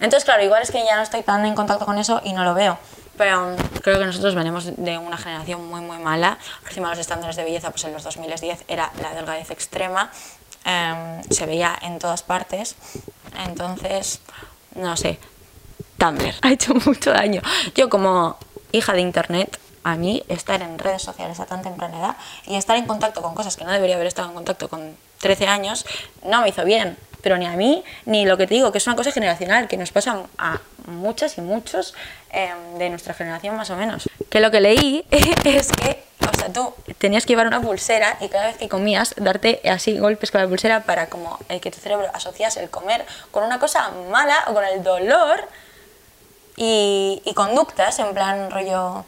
Entonces, 0.00 0.24
claro, 0.24 0.42
igual 0.42 0.62
es 0.62 0.72
que 0.72 0.84
ya 0.84 0.96
no 0.96 1.02
estoy 1.02 1.22
tan 1.22 1.46
en 1.46 1.54
contacto 1.54 1.86
con 1.86 1.98
eso 1.98 2.20
y 2.24 2.32
no 2.32 2.42
lo 2.42 2.54
veo. 2.54 2.80
Pero 3.16 3.56
creo 3.82 3.98
que 3.98 4.06
nosotros 4.06 4.34
venimos 4.34 4.76
de 4.76 4.98
una 4.98 5.16
generación 5.16 5.66
muy, 5.68 5.80
muy 5.80 5.98
mala. 5.98 6.38
Encima 6.66 6.90
los 6.90 6.98
estándares 6.98 7.36
de 7.36 7.44
belleza, 7.44 7.70
pues 7.70 7.84
en 7.84 7.92
los 7.92 8.02
2010 8.02 8.64
era 8.68 8.90
la 9.00 9.14
delgadez 9.14 9.50
extrema. 9.50 10.10
em, 10.64 11.22
se 11.28 11.44
veía 11.44 11.76
en 11.82 11.98
todas 11.98 12.22
partes. 12.22 12.76
Entonces, 13.44 14.20
no 14.76 14.96
sé, 14.96 15.18
Tumblr 15.98 16.34
ha 16.42 16.52
hecho 16.52 16.74
mucho 16.74 17.10
daño. 17.10 17.42
Yo 17.74 17.88
como 17.88 18.36
hija 18.70 18.92
de 18.92 19.00
internet, 19.00 19.58
a 19.84 19.96
mí 19.96 20.22
estar 20.28 20.62
en 20.62 20.78
redes 20.78 21.02
sociales 21.02 21.40
a 21.40 21.46
tan 21.46 21.62
temprana 21.62 21.98
edad 21.98 22.16
y 22.46 22.54
estar 22.54 22.76
en 22.76 22.86
contacto 22.86 23.22
con 23.22 23.34
cosas 23.34 23.56
que 23.56 23.64
no 23.64 23.72
debería 23.72 23.96
haber 23.96 24.06
estado 24.06 24.28
en 24.28 24.34
contacto 24.34 24.68
con 24.68 24.96
13 25.20 25.46
años, 25.46 25.84
no 26.24 26.42
me 26.42 26.48
hizo 26.48 26.64
bien. 26.64 26.96
Pero 27.22 27.38
ni 27.38 27.46
a 27.46 27.52
mí, 27.52 27.84
ni 28.04 28.26
lo 28.26 28.36
que 28.36 28.46
te 28.46 28.54
digo, 28.54 28.72
que 28.72 28.78
es 28.78 28.86
una 28.86 28.96
cosa 28.96 29.12
generacional, 29.12 29.68
que 29.68 29.76
nos 29.76 29.92
pasa 29.92 30.24
a 30.38 30.60
muchas 30.86 31.38
y 31.38 31.40
muchos 31.40 31.94
eh, 32.30 32.52
de 32.78 32.90
nuestra 32.90 33.14
generación 33.14 33.56
más 33.56 33.70
o 33.70 33.76
menos. 33.76 34.08
Que 34.28 34.40
lo 34.40 34.50
que 34.50 34.60
leí 34.60 35.06
es 35.10 35.72
que, 35.72 36.04
o 36.20 36.36
sea, 36.36 36.52
tú 36.52 36.74
tenías 36.98 37.24
que 37.24 37.32
llevar 37.32 37.46
una 37.46 37.60
pulsera 37.60 38.16
y 38.20 38.28
cada 38.28 38.48
vez 38.48 38.56
que 38.56 38.68
comías, 38.68 39.14
darte 39.16 39.60
así 39.70 39.98
golpes 39.98 40.30
con 40.30 40.40
la 40.40 40.48
pulsera 40.48 40.82
para 40.82 41.08
como 41.08 41.38
que 41.48 41.70
tu 41.70 41.78
cerebro 41.78 42.08
asociase 42.12 42.62
el 42.62 42.70
comer 42.70 43.06
con 43.30 43.44
una 43.44 43.58
cosa 43.58 43.90
mala 44.10 44.36
o 44.48 44.54
con 44.54 44.64
el 44.64 44.82
dolor 44.82 45.48
y 46.56 47.32
conductas, 47.34 47.98
en 47.98 48.12
plan 48.12 48.50
rollo, 48.50 49.04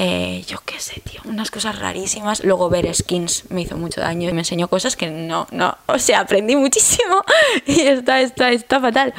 eh, 0.00 0.44
yo 0.46 0.60
qué 0.64 0.78
sé, 0.78 1.00
tío, 1.00 1.20
unas 1.24 1.50
cosas 1.50 1.76
rarísimas. 1.76 2.44
Luego 2.44 2.70
ver 2.70 2.94
skins 2.94 3.50
me 3.50 3.62
hizo 3.62 3.76
mucho 3.76 4.00
daño 4.00 4.30
y 4.30 4.32
me 4.32 4.42
enseñó 4.42 4.68
cosas 4.68 4.94
que 4.94 5.10
no, 5.10 5.48
no, 5.50 5.76
o 5.86 5.98
sea, 5.98 6.20
aprendí 6.20 6.54
muchísimo 6.54 7.24
y 7.66 7.80
está, 7.80 8.20
está, 8.20 8.52
está 8.52 8.78
fatal. 8.78 9.12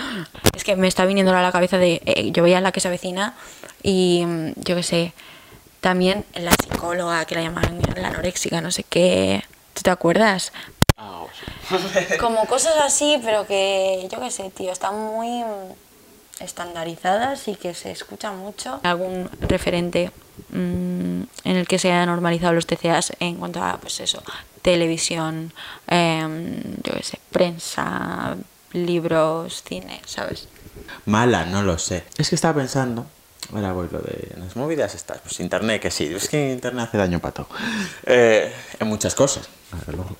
Es 0.55 0.63
que 0.63 0.77
me 0.77 0.87
está 0.87 1.05
viniendo 1.05 1.35
a 1.35 1.41
la 1.41 1.51
cabeza 1.51 1.77
de, 1.77 2.01
eh, 2.05 2.31
yo 2.31 2.43
veía 2.43 2.61
la 2.61 2.71
que 2.71 2.79
se 2.79 2.87
avecina 2.87 3.35
y 3.83 4.23
mm, 4.25 4.51
yo 4.55 4.77
qué 4.77 4.83
sé, 4.83 5.13
también 5.81 6.23
la 6.33 6.51
psicóloga 6.51 7.25
que 7.25 7.35
la 7.35 7.41
llamaban 7.41 7.81
la 7.97 8.07
anoréxica, 8.07 8.61
no 8.61 8.71
sé 8.71 8.83
qué, 8.83 9.43
¿tú 9.73 9.81
te 9.81 9.89
acuerdas? 9.89 10.53
Ah, 10.95 11.25
como 12.21 12.45
cosas 12.45 12.77
así, 12.77 13.19
pero 13.21 13.45
que 13.45 14.07
yo 14.09 14.21
qué 14.21 14.31
sé, 14.31 14.49
tío, 14.49 14.71
están 14.71 14.97
muy 14.97 15.43
estandarizadas 16.41 17.47
y 17.47 17.55
que 17.55 17.73
se 17.73 17.91
escucha 17.91 18.31
mucho. 18.31 18.79
Algún 18.83 19.29
referente 19.41 20.11
mm, 20.49 21.21
en 21.43 21.55
el 21.55 21.67
que 21.67 21.79
se 21.79 21.91
hayan 21.91 22.07
normalizado 22.07 22.53
los 22.53 22.65
TCAs 22.65 23.13
en 23.19 23.35
cuanto 23.35 23.63
a, 23.63 23.77
pues 23.77 23.99
eso, 23.99 24.23
televisión, 24.61 25.53
em, 25.87 26.61
yo 26.83 26.93
qué 26.93 27.03
sé, 27.03 27.19
prensa, 27.31 28.35
libros, 28.73 29.63
cine, 29.63 30.01
¿sabes? 30.05 30.47
Mala, 31.05 31.45
no 31.45 31.63
lo 31.63 31.77
sé. 31.77 32.03
Es 32.17 32.29
que 32.29 32.35
estaba 32.35 32.55
pensando. 32.55 33.05
Ahora 33.53 33.73
voy 33.73 33.87
lo 33.91 33.99
de 33.99 34.35
las 34.37 34.55
movidas 34.55 34.93
estas. 34.95 35.19
Pues 35.19 35.39
internet, 35.39 35.81
que 35.81 35.91
sí. 35.91 36.05
Es 36.05 36.29
que 36.29 36.51
internet 36.51 36.87
hace 36.87 36.97
daño 36.97 37.19
para 37.19 37.33
todo. 37.33 37.47
Eh, 38.05 38.53
en 38.79 38.87
muchas 38.87 39.15
cosas. 39.15 39.49
Luego, 39.87 40.17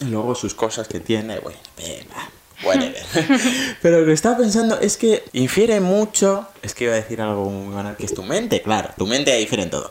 y 0.00 0.06
luego 0.06 0.34
sus 0.34 0.54
cosas 0.54 0.88
que 0.88 1.00
tiene, 1.00 1.38
bueno, 1.40 1.58
venga, 1.76 2.28
whatever. 2.64 3.02
Pero 3.82 4.00
lo 4.00 4.06
que 4.06 4.12
estaba 4.12 4.36
pensando 4.36 4.78
es 4.80 4.96
que 4.96 5.24
infiere 5.32 5.80
mucho. 5.80 6.46
Es 6.62 6.74
que 6.74 6.84
iba 6.84 6.94
a 6.94 6.96
decir 6.96 7.20
algo 7.20 7.50
muy 7.50 7.74
banal, 7.74 7.96
que 7.96 8.06
es 8.06 8.14
tu 8.14 8.22
mente, 8.22 8.62
claro. 8.62 8.90
Tu 8.96 9.06
mente 9.06 9.34
difiere 9.36 9.64
en 9.64 9.70
todo. 9.70 9.90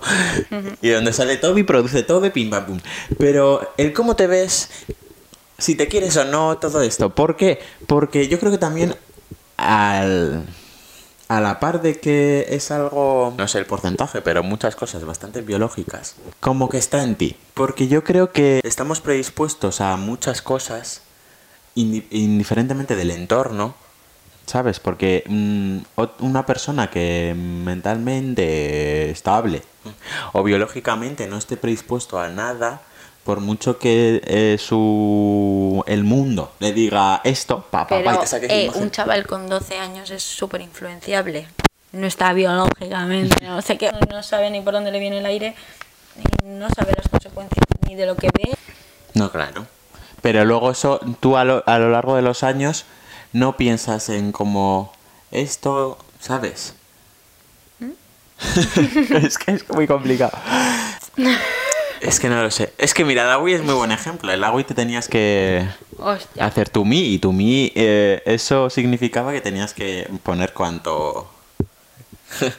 Y 0.82 0.90
donde 0.90 1.14
sale 1.14 1.38
Toby 1.38 1.64
produce 1.64 2.04
todo 2.04 2.26
y 2.26 2.30
pim 2.30 2.50
pam 2.50 2.66
pum. 2.66 2.80
Pero 3.18 3.74
el 3.78 3.94
cómo 3.94 4.16
te 4.16 4.28
ves, 4.28 4.70
si 5.58 5.76
te 5.76 5.88
quieres 5.88 6.18
o 6.18 6.26
no, 6.26 6.58
todo 6.58 6.82
esto. 6.82 7.14
¿Por 7.14 7.36
qué? 7.36 7.60
Porque 7.88 8.28
yo 8.28 8.40
creo 8.40 8.52
que 8.52 8.58
también 8.58 8.96
al, 9.58 10.46
a 11.28 11.42
la 11.42 11.60
par 11.60 11.82
de 11.82 12.00
que 12.00 12.48
es 12.50 12.72
algo, 12.72 13.34
no 13.38 13.48
sé 13.48 13.60
el 13.60 13.66
porcentaje, 13.66 14.22
pero 14.22 14.44
muchas 14.44 14.76
cosas 14.76 15.06
bastante 15.06 15.42
biológicas, 15.42 16.16
como 16.40 16.70
que 16.70 16.78
está 16.78 17.04
en 17.04 17.16
ti. 17.16 17.36
Porque 17.54 17.88
yo 17.88 18.04
creo 18.04 18.32
que 18.32 18.62
estamos 18.64 19.02
predispuestos 19.02 19.82
a 19.82 19.96
muchas 19.96 20.42
cosas 20.42 21.03
indiferentemente 21.76 22.96
del 22.96 23.12
entorno, 23.12 23.76
¿sabes? 24.46 24.80
Porque 24.80 25.24
mm, 25.28 25.78
una 26.20 26.46
persona 26.46 26.90
que 26.90 27.34
mentalmente 27.36 29.10
estable 29.10 29.64
o 30.34 30.44
biológicamente 30.44 31.28
no 31.28 31.38
esté 31.38 31.58
predispuesto 31.58 32.20
a 32.20 32.30
nada, 32.30 32.82
por 33.24 33.40
mucho 33.40 33.80
que 33.80 34.22
eh, 34.26 34.58
su 34.60 35.84
el 35.88 36.04
mundo 36.04 36.54
le 36.60 36.74
diga 36.74 37.22
esto, 37.24 37.66
pa, 37.70 37.88
pa, 37.88 38.04
pa, 38.04 38.26
eh, 38.42 38.70
un 38.76 38.92
chaval 38.92 39.26
con 39.26 39.48
12 39.48 39.78
años 39.78 40.12
es 40.12 40.24
súper 40.24 40.62
influenciable. 40.62 41.48
No 41.94 42.08
está 42.08 42.34
biológicamente, 42.34 43.46
no 43.46 43.62
sé 43.62 43.78
qué, 43.78 43.92
no 44.10 44.24
sabe 44.24 44.50
ni 44.50 44.62
por 44.62 44.74
dónde 44.74 44.92
le 44.92 45.00
viene 45.00 45.20
el 45.20 45.26
aire, 45.26 45.56
ni 46.18 46.50
no 46.50 46.68
sabe 46.72 46.94
las 46.98 47.08
consecuencias 47.08 47.66
ni 47.88 47.96
de 47.96 48.08
lo 48.08 48.16
que 48.16 48.30
ve. 48.34 48.56
No, 49.14 49.32
claro. 49.32 49.68
Pero 50.24 50.44
luego 50.46 50.72
eso, 50.72 51.00
tú 51.20 51.38
a 51.38 51.44
lo, 51.44 51.64
a 51.68 51.78
lo 51.78 51.92
largo 51.92 52.16
de 52.16 52.24
los 52.24 52.42
años 52.44 52.86
no 53.34 53.58
piensas 53.58 54.10
en 54.10 54.32
como 54.32 54.92
esto, 55.32 55.98
¿sabes? 56.20 56.74
es 59.22 59.38
que 59.38 59.52
es 59.52 59.70
muy 59.70 59.86
complicado. 59.86 60.32
Es 62.02 62.20
que 62.20 62.30
no 62.30 62.42
lo 62.42 62.50
sé. 62.52 62.74
Es 62.78 62.94
que 62.94 63.06
mira, 63.06 63.24
Dawi 63.26 63.54
es 63.54 63.62
muy 63.64 63.74
buen 63.76 63.92
ejemplo. 63.92 64.32
El 64.32 64.42
Dawi 64.42 64.64
te 64.64 64.74
tenías 64.74 65.08
que 65.08 65.66
Hostia. 65.98 66.46
hacer 66.46 66.70
tu 66.70 66.84
mi 66.86 67.14
y 67.14 67.20
tu 67.20 67.32
mi, 67.32 67.72
eh, 67.76 68.22
eso 68.26 68.70
significaba 68.70 69.32
que 69.34 69.42
tenías 69.42 69.74
que 69.74 70.10
poner 70.24 70.54
cuánto... 70.54 71.30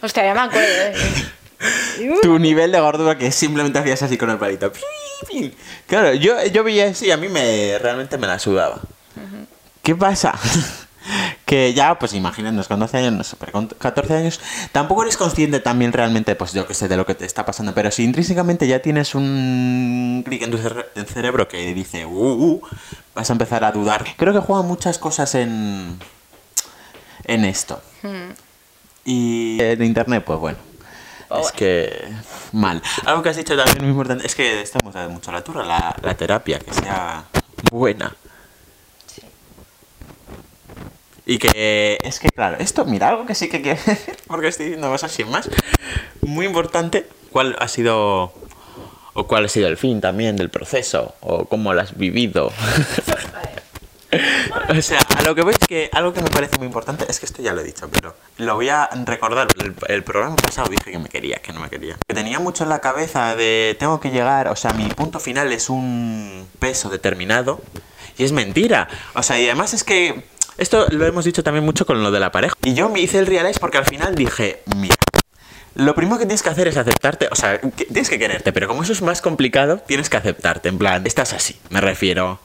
Hostia, 0.03 0.24
ya 0.24 0.35
me 0.35 0.40
acuerdo. 0.40 0.68
eh. 0.68 0.94
Tu 2.22 2.38
nivel 2.38 2.72
de 2.72 2.81
gordura 2.81 3.16
que 3.16 3.33
simplemente 3.33 3.79
hacías 3.79 4.03
así 4.03 4.18
con 4.18 4.29
el 4.29 4.37
palito. 4.37 4.70
Claro, 5.87 6.14
yo, 6.14 6.44
yo 6.46 6.64
veía 6.64 6.87
eso 6.87 7.05
y 7.05 7.11
a 7.11 7.16
mí 7.16 7.29
me 7.29 7.79
realmente 7.79 8.18
me 8.18 8.27
la 8.27 8.38
sudaba. 8.38 8.81
¿Qué 9.83 9.94
pasa? 9.94 10.35
que 11.44 11.74
ya, 11.74 11.98
pues 11.98 12.14
imagínate, 12.14 12.66
con 12.66 12.81
12 12.81 12.96
años, 12.96 13.12
no 13.12 13.22
sé, 13.24 13.37
pero 13.38 13.53
con 13.53 13.66
14 13.68 14.14
años, 14.14 14.40
tampoco 14.72 15.03
eres 15.03 15.16
consciente 15.18 15.61
también 15.61 15.92
realmente, 15.92 16.35
pues 16.35 16.53
yo 16.55 16.66
que 16.66 16.72
sé, 16.72 16.88
de 16.88 16.96
lo 16.96 17.05
que 17.05 17.14
te 17.14 17.27
está 17.27 17.44
pasando, 17.44 17.74
pero 17.74 17.90
si 17.90 18.03
intrínsecamente 18.05 18.66
ya 18.66 18.81
tienes 18.81 19.14
un 19.14 20.22
clic 20.24 20.42
en 20.42 20.50
tu 20.50 20.57
cere- 20.59 20.87
en 20.94 21.05
cerebro 21.07 21.46
que 21.46 21.74
dice, 21.74 22.07
uh, 22.07 22.11
uh, 22.33 22.62
vas 23.14 23.29
a 23.29 23.35
empezar 23.35 23.62
a 23.64 23.72
dudar. 23.72 24.05
Creo 24.16 24.33
que 24.33 24.38
juegan 24.40 24.66
muchas 24.66 24.96
cosas 24.98 25.35
en, 25.35 25.98
en 27.24 27.44
esto. 27.44 27.83
Y 29.05 29.61
en 29.61 29.83
internet, 29.83 30.24
pues 30.24 30.38
bueno. 30.38 30.59
Es 31.40 31.53
que 31.53 32.09
mal. 32.53 32.83
Algo 33.05 33.23
que 33.23 33.29
has 33.31 33.37
dicho 33.37 33.57
también 33.57 33.79
muy 33.81 33.90
importante 33.90 34.27
es 34.27 34.35
que 34.35 34.61
estamos 34.62 34.94
mucho 35.11 35.31
a 35.31 35.35
la 35.35 35.44
turra, 35.44 35.64
la, 35.64 35.97
la 36.03 36.14
terapia, 36.14 36.59
que 36.59 36.73
sea 36.73 37.25
buena. 37.70 38.14
Y 41.27 41.38
que 41.38 41.99
es 42.03 42.18
que, 42.20 42.29
claro, 42.29 42.57
esto, 42.59 42.85
mira, 42.85 43.09
algo 43.09 43.25
que 43.25 43.35
sí 43.35 43.49
que 43.49 43.62
quiero 43.62 43.81
decir, 43.85 44.16
porque 44.27 44.49
estoy 44.49 44.66
diciendo 44.66 44.88
cosas 44.90 45.11
sin 45.11 45.31
más. 45.31 45.49
Muy 46.20 46.47
importante, 46.47 47.07
¿cuál 47.31 47.57
ha 47.59 47.68
sido, 47.68 48.35
o 49.14 49.27
cuál 49.27 49.47
ha 49.47 49.49
sido 49.49 49.68
el 49.68 49.77
fin 49.77 50.01
también 50.01 50.37
del 50.37 50.51
proceso, 50.51 51.14
o 51.20 51.47
cómo 51.47 51.73
lo 51.73 51.81
has 51.81 51.97
vivido? 51.97 52.53
O 54.68 54.81
sea, 54.81 55.03
lo 55.24 55.34
que 55.34 55.42
veis 55.42 55.58
que 55.58 55.88
algo 55.92 56.12
que 56.12 56.20
me 56.20 56.28
parece 56.28 56.58
muy 56.58 56.66
importante 56.66 57.06
es 57.08 57.18
que 57.18 57.26
esto 57.26 57.42
ya 57.42 57.54
lo 57.54 57.62
he 57.62 57.64
dicho, 57.64 57.88
pero 57.90 58.14
lo 58.38 58.54
voy 58.56 58.68
a 58.68 58.88
recordar. 59.04 59.48
El, 59.88 60.04
programa 60.04 60.37
pasado 60.37 60.68
dije 60.68 60.92
que 60.92 60.98
me 60.98 61.08
quería, 61.08 61.37
que 61.37 61.52
no 61.52 61.60
me 61.60 61.70
quería. 61.70 61.96
Que 62.06 62.14
tenía 62.14 62.38
mucho 62.38 62.64
en 62.64 62.70
la 62.70 62.80
cabeza 62.80 63.34
de 63.34 63.74
tengo 63.78 64.00
que 64.00 64.10
llegar, 64.10 64.48
o 64.48 64.56
sea, 64.56 64.72
mi 64.72 64.87
punto 64.88 65.20
final 65.20 65.52
es 65.52 65.70
un 65.70 66.46
peso 66.58 66.90
determinado 66.90 67.62
y 68.18 68.24
es 68.24 68.32
mentira. 68.32 68.88
O 69.14 69.22
sea, 69.22 69.40
y 69.40 69.46
además 69.46 69.72
es 69.72 69.82
que 69.82 70.24
esto 70.58 70.87
lo 70.90 71.06
hemos 71.06 71.24
dicho 71.24 71.42
también 71.42 71.64
mucho 71.64 71.87
con 71.87 72.02
lo 72.02 72.10
de 72.10 72.20
la 72.20 72.30
pareja. 72.30 72.54
Y 72.62 72.74
yo 72.74 72.90
me 72.90 73.00
hice 73.00 73.18
el 73.18 73.26
realize 73.26 73.58
porque 73.58 73.78
al 73.78 73.87
final 73.87 74.14
dije, 74.14 74.62
mira, 74.76 74.96
lo 75.74 75.94
primero 75.94 76.18
que 76.18 76.26
tienes 76.26 76.42
que 76.42 76.50
hacer 76.50 76.68
es 76.68 76.76
aceptarte, 76.76 77.28
o 77.30 77.34
sea, 77.34 77.60
tienes 77.60 78.10
que 78.10 78.18
quererte, 78.18 78.52
pero 78.52 78.68
como 78.68 78.82
eso 78.82 78.92
es 78.92 79.02
más 79.02 79.22
complicado, 79.22 79.78
tienes 79.78 80.08
que 80.08 80.16
aceptarte, 80.16 80.68
en 80.68 80.78
plan, 80.78 81.06
estás 81.06 81.32
así, 81.32 81.58
me 81.70 81.80
refiero. 81.80 82.38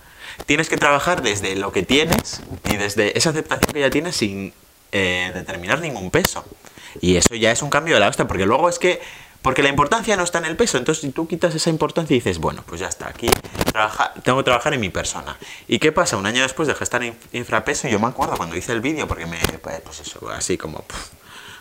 Tienes 0.46 0.70
que 0.70 0.78
trabajar 0.78 1.22
desde 1.22 1.56
lo 1.56 1.72
que 1.72 1.84
tienes 1.84 2.42
y 2.66 2.78
desde 2.78 3.18
esa 3.18 3.30
aceptación 3.30 3.72
que 3.72 3.80
ya 3.80 3.90
tienes 3.90 4.16
sin 4.16 4.54
eh, 4.92 5.32
determinar 5.34 5.80
ningún 5.80 6.10
peso. 6.12 6.44
Y 7.02 7.18
eso 7.18 7.36
ya 7.36 7.52
es 7.52 7.62
un 7.62 7.70
cambio 7.70 7.94
de 7.94 8.00
la 8.00 8.08
hostia, 8.08 8.28
porque 8.28 8.46
luego 8.46 8.68
es 8.70 8.80
que, 8.80 9.00
porque 9.42 9.62
la 9.62 9.70
importancia 9.70 10.18
no 10.18 10.24
está 10.24 10.40
en 10.40 10.46
el 10.46 10.56
peso, 10.56 10.78
entonces 10.78 11.02
si 11.02 11.12
tú 11.12 11.28
quitas 11.28 11.54
esa 11.54 11.70
importancia 11.70 12.16
y 12.16 12.20
dices, 12.20 12.40
bueno, 12.40 12.64
pues 12.66 12.82
ya 12.82 12.88
está, 12.88 13.08
aquí 13.08 13.30
trabaja, 13.72 14.14
tengo 14.24 14.40
que 14.40 14.46
trabajar 14.46 14.74
en 14.74 14.80
mi 14.80 14.90
persona. 14.90 15.38
¿Y 15.68 15.80
qué 15.80 15.92
pasa? 15.92 16.18
Un 16.18 16.26
año 16.26 16.42
después 16.42 16.68
dejé 16.68 16.80
de 16.80 16.84
estar 16.84 17.04
en 17.04 17.16
infrapeso 17.32 17.88
y 17.88 17.92
yo 17.92 18.00
me 18.00 18.08
acuerdo 18.08 18.36
cuando 18.36 18.56
hice 18.56 18.72
el 18.72 18.82
vídeo, 18.82 19.08
porque 19.08 19.26
me, 19.28 19.38
pues 19.60 20.00
eso, 20.00 20.30
así 20.30 20.58
como... 20.58 20.84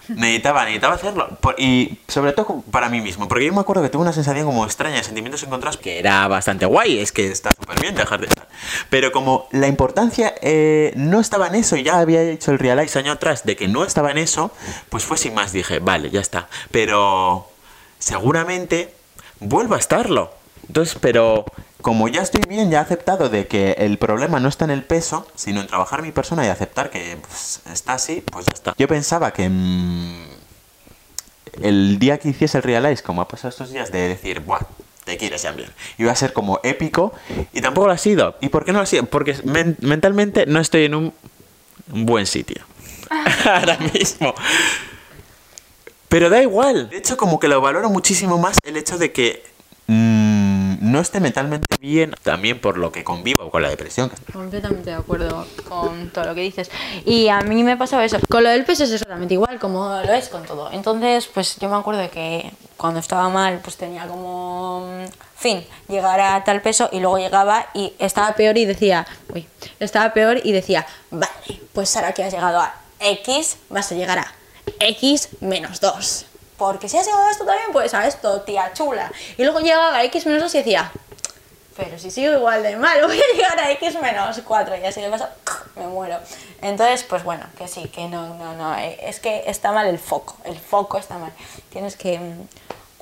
Necesitaba, 0.09 0.65
necesitaba 0.65 0.95
hacerlo. 0.95 1.39
Y 1.59 1.99
sobre 2.09 2.33
todo 2.33 2.63
para 2.71 2.89
mí 2.89 3.01
mismo. 3.01 3.29
Porque 3.29 3.47
yo 3.47 3.53
me 3.53 3.61
acuerdo 3.61 3.83
que 3.83 3.89
tuve 3.89 4.03
una 4.03 4.13
sensación 4.13 4.47
como 4.47 4.65
extraña, 4.65 4.97
de 4.97 5.05
sentimientos 5.05 5.43
encontrados, 5.43 5.77
que 5.77 5.99
era 5.99 6.27
bastante 6.29 6.67
guay. 6.67 6.99
Es 6.99 7.13
que 7.13 7.27
está 7.31 7.51
súper 7.51 7.81
bien 7.81 7.95
dejar 7.95 8.21
de 8.21 8.27
estar. 8.27 8.49
Pero 8.91 9.13
como 9.13 9.49
la 9.53 9.69
importancia 9.69 10.35
eh, 10.41 10.93
no 10.97 11.21
estaba 11.21 11.49
en 11.49 11.57
eso, 11.57 11.77
y 11.77 11.83
ya 11.83 11.99
había 11.99 12.23
hecho 12.23 12.53
el 12.53 12.59
realize 12.59 12.99
año 12.99 13.13
atrás 13.13 13.45
de 13.45 13.57
que 13.57 13.69
no 13.69 13.85
estaba 13.85 14.11
en 14.11 14.19
eso, 14.19 14.51
pues 14.89 15.05
fue 15.05 15.17
sin 15.17 15.35
más. 15.35 15.53
Dije, 15.53 15.79
vale, 15.79 16.11
ya 16.11 16.21
está. 16.21 16.49
Pero 16.71 17.49
seguramente 17.99 18.95
vuelva 19.41 19.77
a 19.77 19.79
estarlo. 19.79 20.33
Entonces, 20.67 20.97
pero 21.01 21.45
como 21.81 22.09
ya 22.09 22.23
estoy 22.23 22.43
bien, 22.49 22.71
ya 22.71 22.79
he 22.79 22.83
aceptado 22.83 23.29
de 23.29 23.47
que 23.47 23.73
el 23.79 23.99
problema 23.99 24.41
no 24.41 24.49
está 24.49 24.65
en 24.65 24.71
el 24.73 24.83
peso, 24.83 25.27
sino 25.35 25.61
en 25.61 25.67
trabajar 25.67 26.03
mi 26.03 26.13
persona 26.13 26.45
y 26.45 26.49
aceptar 26.49 26.91
que 26.91 27.17
pues, 27.21 27.61
está 27.73 27.95
así, 27.95 28.23
pues 28.31 28.47
ya 28.47 28.53
está. 28.55 28.75
Yo 28.79 28.89
pensaba 28.89 29.33
que 29.33 29.49
mm, 29.49 30.25
el 31.63 31.99
día 31.99 32.19
que 32.19 32.29
hiciese 32.31 32.59
el 32.59 32.65
realize, 32.65 33.03
como 33.03 33.23
ha 33.23 33.29
pasado 33.29 33.51
estos 33.51 33.71
días, 33.73 33.91
de 33.93 34.09
decir, 34.09 34.41
¡buah! 34.41 34.61
Te 35.05 35.17
quieres 35.17 35.47
bien. 35.57 35.71
Iba 35.97 36.13
a 36.13 36.17
ser 36.17 36.35
como 36.35 36.61
épico 36.63 37.15
y 37.55 37.63
tampoco 37.63 37.87
lo 37.87 37.95
ha 37.95 37.99
sido. 37.99 38.37
¿Y 38.43 38.51
por 38.51 38.67
qué 38.67 38.73
no 38.73 38.79
lo 38.81 38.83
ha 38.83 38.87
sido? 38.87 39.07
Porque 39.07 39.35
men- 39.45 39.77
mentalmente 39.81 40.45
no 40.45 40.61
estoy 40.61 40.85
en 40.85 40.95
un 40.97 41.15
buen 41.87 42.27
sitio. 42.27 42.63
Ahora 43.47 43.79
mismo. 43.95 44.35
Pero 46.11 46.29
da 46.29 46.43
igual. 46.43 46.91
De 46.91 46.99
hecho, 46.99 47.17
como 47.17 47.39
que 47.41 47.49
lo 47.49 47.61
valoro 47.63 47.89
muchísimo 47.89 48.37
más 48.37 48.59
el 48.65 48.77
hecho 48.77 48.99
de 48.99 49.13
que 49.13 49.45
mm, 49.87 50.18
no 50.91 51.01
esté 51.01 51.21
mentalmente 51.21 51.77
bien. 51.81 52.15
También 52.23 52.61
por 52.61 52.79
lo 52.79 52.93
que 52.93 53.05
convivo 53.05 53.51
con 53.51 53.63
la 53.63 53.69
depresión. 53.69 54.11
Completamente 54.33 54.91
de 54.91 54.97
acuerdo 54.97 55.47
con 55.69 56.11
todo 56.11 56.25
lo 56.25 56.35
que 56.35 56.43
dices. 56.43 56.71
Y 57.05 57.29
a 57.29 57.41
mí 57.41 57.63
me 57.63 57.77
pasaba 57.77 58.05
eso. 58.05 58.19
Con 58.29 58.45
lo 58.45 58.51
del 58.51 58.65
peso 58.65 58.85
es 58.85 58.93
exactamente 58.93 59.35
igual, 59.35 59.59
como 59.59 59.89
lo 59.89 60.13
es 60.13 60.29
con 60.29 60.45
todo. 60.45 60.71
Entonces, 60.73 61.27
pues 61.27 61.57
yo 61.57 61.69
me 61.69 61.77
acuerdo 61.77 62.01
de 62.01 62.11
que 62.11 62.53
cuando 62.77 63.01
estaba 63.01 63.29
mal, 63.29 63.61
pues 63.63 63.77
tenía 63.77 64.07
como 64.07 64.87
mm, 64.87 65.05
fin, 65.37 65.67
llegar 65.89 66.21
a 66.21 66.45
tal 66.45 66.63
peso 66.63 66.89
y 66.93 67.01
luego 67.01 67.19
llegaba 67.19 67.67
y 67.75 67.93
estaba 67.99 68.35
peor 68.35 68.57
y 68.57 68.65
decía, 68.65 69.07
uy, 69.35 69.47
estaba 69.81 70.13
peor 70.15 70.41
y 70.43 70.53
decía, 70.53 70.87
vale, 71.11 71.61
pues 71.73 71.95
ahora 71.97 72.13
que 72.13 72.25
has 72.25 72.33
llegado 72.33 72.61
a 72.61 72.75
X, 73.01 73.59
vas 73.69 73.91
a 73.93 73.95
llegar 73.95 74.19
a 74.19 74.33
X 74.81 75.29
menos 75.41 75.81
2. 75.81 76.28
Porque 76.59 76.89
si 76.89 76.99
has 76.99 77.07
llegado 77.07 77.27
a 77.27 77.31
esto 77.31 77.47
también, 77.47 77.71
pues 77.73 77.95
a 77.95 78.07
esto, 78.07 78.43
tía 78.43 78.73
chula. 78.75 79.11
Y 79.39 79.45
luego 79.45 79.61
llegaba 79.61 79.97
a 79.97 80.05
X 80.05 80.27
menos 80.27 80.43
2 80.43 80.55
y 80.57 80.59
decía, 80.59 80.93
pero 81.79 81.97
si 81.97 82.11
sigo 82.11 82.33
igual 82.33 82.65
de 82.65 82.77
mal, 82.77 83.01
voy 83.07 83.17
a 83.17 83.35
llegar 83.35 83.61
a 83.61 83.71
X 83.71 84.01
menos 84.03 84.41
4 84.45 84.77
y 84.77 84.85
así 84.85 85.01
le 85.01 85.09
pasa, 85.09 85.31
me 85.77 85.87
muero. 85.87 86.19
Entonces, 86.61 87.05
pues 87.05 87.23
bueno, 87.23 87.47
que 87.57 87.69
sí, 87.69 87.89
que 87.89 88.09
no, 88.09 88.35
no, 88.35 88.55
no, 88.55 88.77
eh, 88.77 88.99
es 89.03 89.21
que 89.21 89.45
está 89.47 89.71
mal 89.71 89.87
el 89.87 89.99
foco, 90.01 90.37
el 90.45 90.59
foco 90.59 90.99
está 90.99 91.17
mal. 91.17 91.33
Tienes 91.71 91.97
que 91.97 92.19
mm, 92.19 92.49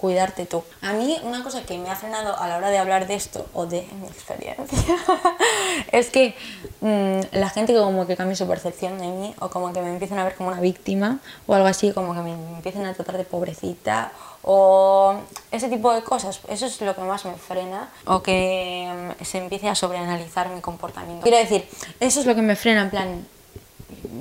cuidarte 0.07 0.47
tú. 0.47 0.63
A 0.83 0.93
mí 0.93 1.19
una 1.25 1.43
cosa 1.43 1.63
que 1.65 1.77
me 1.79 1.91
ha 1.91 1.97
frenado 1.97 2.39
a 2.39 2.47
la 2.47 2.59
hora 2.59 2.71
de 2.71 2.79
hablar 2.79 3.09
de 3.09 3.17
esto 3.17 3.45
o 3.55 3.67
de 3.67 3.89
mi 4.01 4.07
experiencia 4.07 4.97
es 5.93 6.11
que 6.11 6.37
mm, 6.81 7.37
la 7.37 7.51
gente 7.51 7.75
como 7.75 8.07
que 8.07 8.15
cambie 8.15 8.37
su 8.37 8.47
percepción 8.47 9.01
de 9.01 9.09
mí 9.09 9.35
o 9.41 9.51
como 9.51 9.73
que 9.73 9.81
me 9.81 9.91
empiecen 9.91 10.21
a 10.21 10.23
ver 10.23 10.37
como 10.37 10.51
una 10.51 10.61
víctima 10.61 11.19
o 11.49 11.55
algo 11.55 11.67
así, 11.67 11.91
como 11.91 12.15
que 12.15 12.21
me 12.21 12.35
empiecen 12.35 12.87
a 12.87 12.95
tratar 12.95 13.17
de 13.17 13.25
pobrecita 13.25 14.13
o 14.43 15.17
ese 15.51 15.69
tipo 15.69 15.93
de 15.93 16.05
cosas, 16.05 16.39
eso 16.49 16.67
es 16.67 16.81
lo 16.81 16.95
que 16.95 17.01
más 17.01 17.25
me 17.25 17.35
frena 17.35 17.89
o 18.05 18.23
que 18.23 18.89
mm, 19.19 19.25
se 19.25 19.39
empiece 19.39 19.69
a 19.69 19.75
sobreanalizar 19.75 20.51
mi 20.51 20.61
comportamiento. 20.61 21.25
Quiero 21.25 21.39
decir, 21.39 21.69
eso 21.99 22.21
es 22.21 22.27
lo 22.27 22.37
que 22.37 22.43
me 22.43 22.55
frena 22.55 22.83
en 22.83 22.91
plan, 22.91 23.27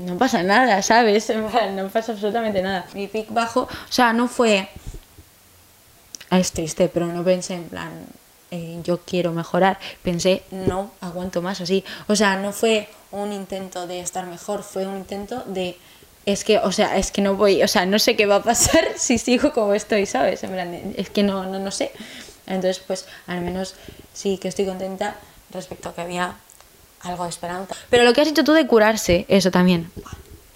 no 0.03 0.17
pasa 0.17 0.41
nada, 0.41 0.81
¿sabes? 0.81 1.29
En 1.35 1.45
plan, 1.45 1.75
no 1.75 1.89
pasa 1.89 2.13
absolutamente 2.13 2.63
nada. 2.63 2.87
Mi 2.95 3.05
pic 3.05 3.31
bajo, 3.31 3.61
o 3.61 3.91
sea, 3.91 4.13
no 4.13 4.27
fue... 4.27 4.67
Es 6.31 6.51
triste, 6.51 6.89
pero 6.89 7.07
no 7.07 7.23
pensé 7.23 7.55
en 7.55 7.65
plan, 7.65 7.91
eh, 8.51 8.79
yo 8.83 8.99
quiero 8.99 9.31
mejorar. 9.31 9.79
Pensé, 10.03 10.43
no 10.51 10.91
aguanto 11.01 11.41
más 11.41 11.61
así. 11.61 11.83
O 12.07 12.15
sea, 12.15 12.37
no 12.37 12.51
fue 12.51 12.87
un 13.11 13.31
intento 13.31 13.87
de 13.87 13.99
estar 13.99 14.25
mejor, 14.25 14.63
fue 14.63 14.85
un 14.87 14.97
intento 14.97 15.43
de... 15.47 15.77
Es 16.25 16.43
que, 16.43 16.57
o 16.57 16.71
sea, 16.71 16.97
es 16.97 17.11
que 17.11 17.21
no 17.21 17.35
voy, 17.35 17.61
o 17.61 17.67
sea, 17.67 17.85
no 17.85 17.99
sé 17.99 18.15
qué 18.15 18.25
va 18.25 18.37
a 18.37 18.43
pasar 18.43 18.87
si 18.97 19.17
sigo 19.17 19.53
como 19.53 19.73
estoy, 19.73 20.05
¿sabes? 20.05 20.43
En 20.43 20.51
plan, 20.51 20.93
es 20.97 21.09
que 21.09 21.21
no, 21.23 21.45
no, 21.45 21.59
no 21.59 21.71
sé. 21.71 21.91
Entonces, 22.47 22.79
pues, 22.85 23.05
al 23.27 23.41
menos 23.41 23.75
sí 24.13 24.37
que 24.37 24.47
estoy 24.47 24.65
contenta 24.65 25.15
respecto 25.51 25.89
a 25.89 25.95
que 25.95 26.01
había 26.01 26.35
algo 27.01 27.23
de 27.23 27.29
esperanza. 27.29 27.75
Pero 27.89 28.03
lo 28.03 28.13
que 28.13 28.21
has 28.21 28.27
dicho 28.27 28.43
tú 28.43 28.53
de 28.53 28.65
curarse, 28.65 29.25
eso 29.27 29.51
también. 29.51 29.91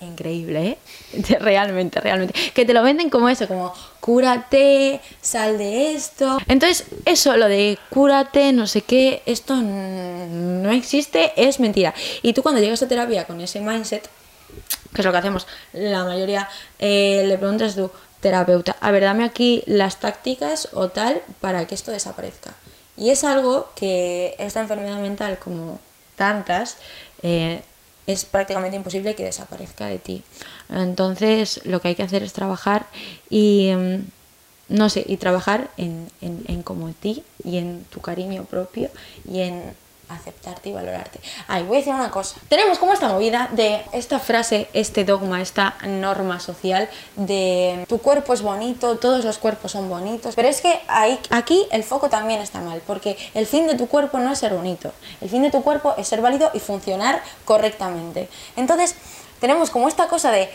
Increíble, 0.01 0.67
¿eh? 0.67 0.77
Realmente, 1.39 1.99
realmente. 1.99 2.33
Que 2.53 2.65
te 2.65 2.73
lo 2.73 2.81
venden 2.81 3.09
como 3.09 3.29
eso, 3.29 3.47
como 3.47 3.73
cúrate, 4.09 5.01
sal 5.21 5.59
de 5.59 5.93
esto. 5.93 6.39
Entonces, 6.47 6.87
eso, 7.05 7.37
lo 7.37 7.47
de 7.47 7.77
cúrate, 7.91 8.51
no 8.53 8.65
sé 8.65 8.81
qué, 8.81 9.21
esto 9.27 9.55
no 9.55 10.71
existe, 10.71 11.31
es 11.35 11.59
mentira. 11.59 11.93
Y 12.23 12.33
tú 12.33 12.41
cuando 12.41 12.59
llegas 12.59 12.81
a 12.81 12.87
terapia 12.87 13.27
con 13.27 13.39
ese 13.39 13.59
mindset, 13.59 14.09
que 14.95 15.01
es 15.01 15.05
lo 15.05 15.11
que 15.11 15.17
hacemos 15.19 15.45
la 15.73 16.05
mayoría, 16.05 16.49
eh, 16.79 17.23
le 17.27 17.37
preguntas 17.37 17.75
tu 17.75 17.91
terapeuta, 18.19 18.75
a 18.81 18.89
ver, 18.89 19.03
dame 19.03 19.23
aquí 19.23 19.61
las 19.67 19.99
tácticas 19.99 20.69
o 20.73 20.89
tal 20.89 21.21
para 21.39 21.67
que 21.67 21.75
esto 21.75 21.91
desaparezca. 21.91 22.55
Y 22.97 23.11
es 23.11 23.23
algo 23.23 23.69
que 23.75 24.33
esta 24.39 24.59
enfermedad 24.59 24.97
mental, 24.97 25.37
como 25.37 25.79
tantas, 26.15 26.77
eh, 27.21 27.61
es 28.07 28.25
prácticamente 28.25 28.75
imposible 28.75 29.13
que 29.13 29.23
desaparezca 29.23 29.85
de 29.85 29.99
ti. 29.99 30.23
Entonces, 30.69 31.61
lo 31.65 31.81
que 31.81 31.89
hay 31.89 31.95
que 31.95 32.03
hacer 32.03 32.23
es 32.23 32.33
trabajar 32.33 32.85
y, 33.29 33.71
mm, 33.75 34.05
no 34.69 34.89
sé, 34.89 35.03
y 35.07 35.17
trabajar 35.17 35.69
en, 35.77 36.09
en, 36.21 36.63
como 36.63 36.89
ti 36.91 37.23
y 37.43 37.57
en 37.57 37.83
tu 37.85 38.01
cariño 38.01 38.45
propio 38.45 38.89
y 39.29 39.41
en 39.41 39.73
aceptarte 40.09 40.69
y 40.69 40.73
valorarte. 40.73 41.19
Ay, 41.47 41.63
voy 41.63 41.77
a 41.77 41.79
decir 41.79 41.93
una 41.93 42.09
cosa. 42.09 42.35
Tenemos 42.49 42.79
como 42.79 42.93
esta 42.93 43.07
movida 43.07 43.49
de 43.51 43.81
esta 43.93 44.19
frase, 44.19 44.67
este 44.73 45.05
dogma, 45.05 45.41
esta 45.41 45.75
norma 45.85 46.39
social 46.39 46.89
de 47.15 47.85
tu 47.87 47.99
cuerpo 47.99 48.33
es 48.33 48.41
bonito, 48.41 48.97
todos 48.97 49.23
los 49.23 49.37
cuerpos 49.37 49.71
son 49.71 49.87
bonitos, 49.87 50.35
pero 50.35 50.47
es 50.47 50.61
que 50.61 50.79
ahí, 50.87 51.19
aquí 51.29 51.65
el 51.71 51.83
foco 51.83 52.09
también 52.09 52.41
está 52.41 52.59
mal, 52.59 52.81
porque 52.85 53.17
el 53.35 53.45
fin 53.45 53.67
de 53.67 53.75
tu 53.75 53.87
cuerpo 53.87 54.17
no 54.19 54.31
es 54.31 54.39
ser 54.39 54.53
bonito, 54.53 54.91
el 55.21 55.29
fin 55.29 55.43
de 55.43 55.51
tu 55.51 55.61
cuerpo 55.61 55.93
es 55.97 56.07
ser 56.07 56.21
válido 56.21 56.49
y 56.53 56.59
funcionar 56.59 57.21
correctamente. 57.45 58.29
Entonces, 58.55 58.95
tenemos 59.39 59.69
como 59.69 59.87
esta 59.87 60.07
cosa 60.07 60.31
de 60.31 60.49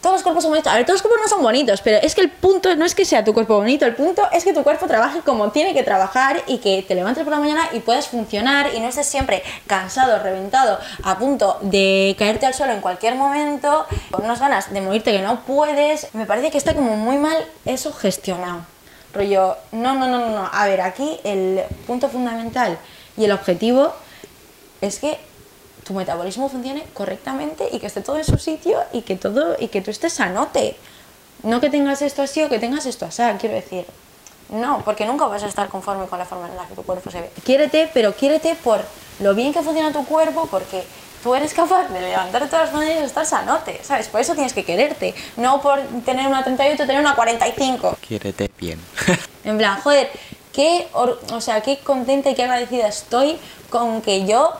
todos 0.00 0.14
los 0.14 0.22
cuerpos 0.22 0.44
son 0.44 0.52
bonitos. 0.52 0.72
A 0.72 0.76
ver, 0.76 0.86
todos 0.86 1.00
los 1.00 1.02
cuerpos 1.02 1.20
no 1.24 1.28
son 1.28 1.42
bonitos, 1.42 1.80
pero 1.80 1.98
es 2.00 2.14
que 2.14 2.20
el 2.20 2.30
punto 2.30 2.74
no 2.76 2.84
es 2.84 2.94
que 2.94 3.04
sea 3.04 3.24
tu 3.24 3.34
cuerpo 3.34 3.56
bonito, 3.56 3.86
el 3.86 3.94
punto 3.96 4.22
es 4.32 4.44
que 4.44 4.52
tu 4.52 4.62
cuerpo 4.62 4.86
trabaje 4.86 5.20
como 5.20 5.50
tiene 5.50 5.74
que 5.74 5.82
trabajar 5.82 6.42
y 6.46 6.58
que 6.58 6.84
te 6.86 6.94
levantes 6.94 7.24
por 7.24 7.32
la 7.32 7.40
mañana 7.40 7.68
y 7.72 7.80
puedas 7.80 8.06
funcionar 8.06 8.72
y 8.74 8.78
no 8.78 8.86
estés 8.86 9.06
siempre 9.06 9.42
cansado, 9.66 10.22
reventado, 10.22 10.78
a 11.02 11.18
punto 11.18 11.58
de 11.60 12.14
caerte 12.18 12.46
al 12.46 12.54
suelo 12.54 12.72
en 12.72 12.80
cualquier 12.82 13.16
momento, 13.16 13.86
con 14.12 14.24
unas 14.24 14.38
ganas 14.38 14.72
de 14.72 14.80
morirte 14.80 15.12
que 15.12 15.22
no 15.22 15.40
puedes. 15.40 16.14
Me 16.14 16.26
parece 16.26 16.52
que 16.52 16.58
está 16.58 16.74
como 16.74 16.96
muy 16.96 17.16
mal 17.16 17.44
eso 17.64 17.92
gestionado. 17.92 18.60
Rollo, 19.12 19.56
no, 19.72 19.94
no, 19.94 20.06
no, 20.06 20.18
no, 20.20 20.28
no. 20.28 20.50
A 20.52 20.66
ver, 20.66 20.82
aquí 20.82 21.18
el 21.24 21.62
punto 21.86 22.08
fundamental 22.08 22.78
y 23.16 23.24
el 23.24 23.32
objetivo 23.32 23.92
es 24.80 25.00
que 25.00 25.18
tu 25.86 25.94
metabolismo 25.94 26.48
funcione 26.48 26.84
correctamente 26.94 27.68
y 27.70 27.78
que 27.78 27.86
esté 27.86 28.00
todo 28.00 28.18
en 28.18 28.24
su 28.24 28.38
sitio 28.38 28.82
y 28.92 29.02
que 29.02 29.14
todo 29.14 29.56
y 29.58 29.68
que 29.68 29.80
tú 29.80 29.92
estés 29.92 30.12
sanote. 30.14 30.76
No 31.44 31.60
que 31.60 31.70
tengas 31.70 32.02
esto 32.02 32.22
así 32.22 32.42
o 32.42 32.48
que 32.48 32.58
tengas 32.58 32.86
esto 32.86 33.06
así, 33.06 33.22
quiero 33.38 33.54
decir. 33.54 33.86
No, 34.48 34.82
porque 34.84 35.06
nunca 35.06 35.26
vas 35.26 35.44
a 35.44 35.46
estar 35.46 35.68
conforme 35.68 36.06
con 36.06 36.18
la 36.18 36.24
forma 36.24 36.48
en 36.48 36.56
la 36.56 36.66
que 36.66 36.74
tu 36.74 36.82
cuerpo 36.82 37.10
se 37.10 37.20
ve. 37.20 37.30
Quiérete, 37.44 37.88
pero 37.94 38.14
quiérete 38.14 38.56
por 38.56 38.80
lo 39.20 39.34
bien 39.34 39.52
que 39.52 39.62
funciona 39.62 39.92
tu 39.92 40.04
cuerpo, 40.04 40.48
porque 40.50 40.84
tú 41.22 41.34
eres 41.34 41.54
capaz 41.54 41.88
de 41.88 42.00
levantarte 42.00 42.48
todas 42.48 42.66
las 42.66 42.74
mañanas 42.74 43.02
y 43.02 43.06
estar 43.06 43.26
sanote, 43.26 43.80
¿sabes? 43.84 44.08
Por 44.08 44.20
eso 44.20 44.34
tienes 44.34 44.52
que 44.52 44.64
quererte, 44.64 45.14
no 45.36 45.60
por 45.60 45.80
tener 46.04 46.26
una 46.26 46.42
38 46.42 46.84
tener 46.84 47.00
una 47.00 47.14
45. 47.14 47.98
Quiérete 48.06 48.50
bien. 48.58 48.80
En 49.44 49.58
plan, 49.58 49.80
joder, 49.80 50.10
qué, 50.52 50.88
o 50.92 51.40
sea, 51.40 51.60
qué 51.60 51.78
contenta 51.78 52.30
y 52.30 52.34
qué 52.34 52.42
agradecida 52.42 52.88
estoy 52.88 53.38
con 53.70 54.02
que 54.02 54.26
yo 54.26 54.52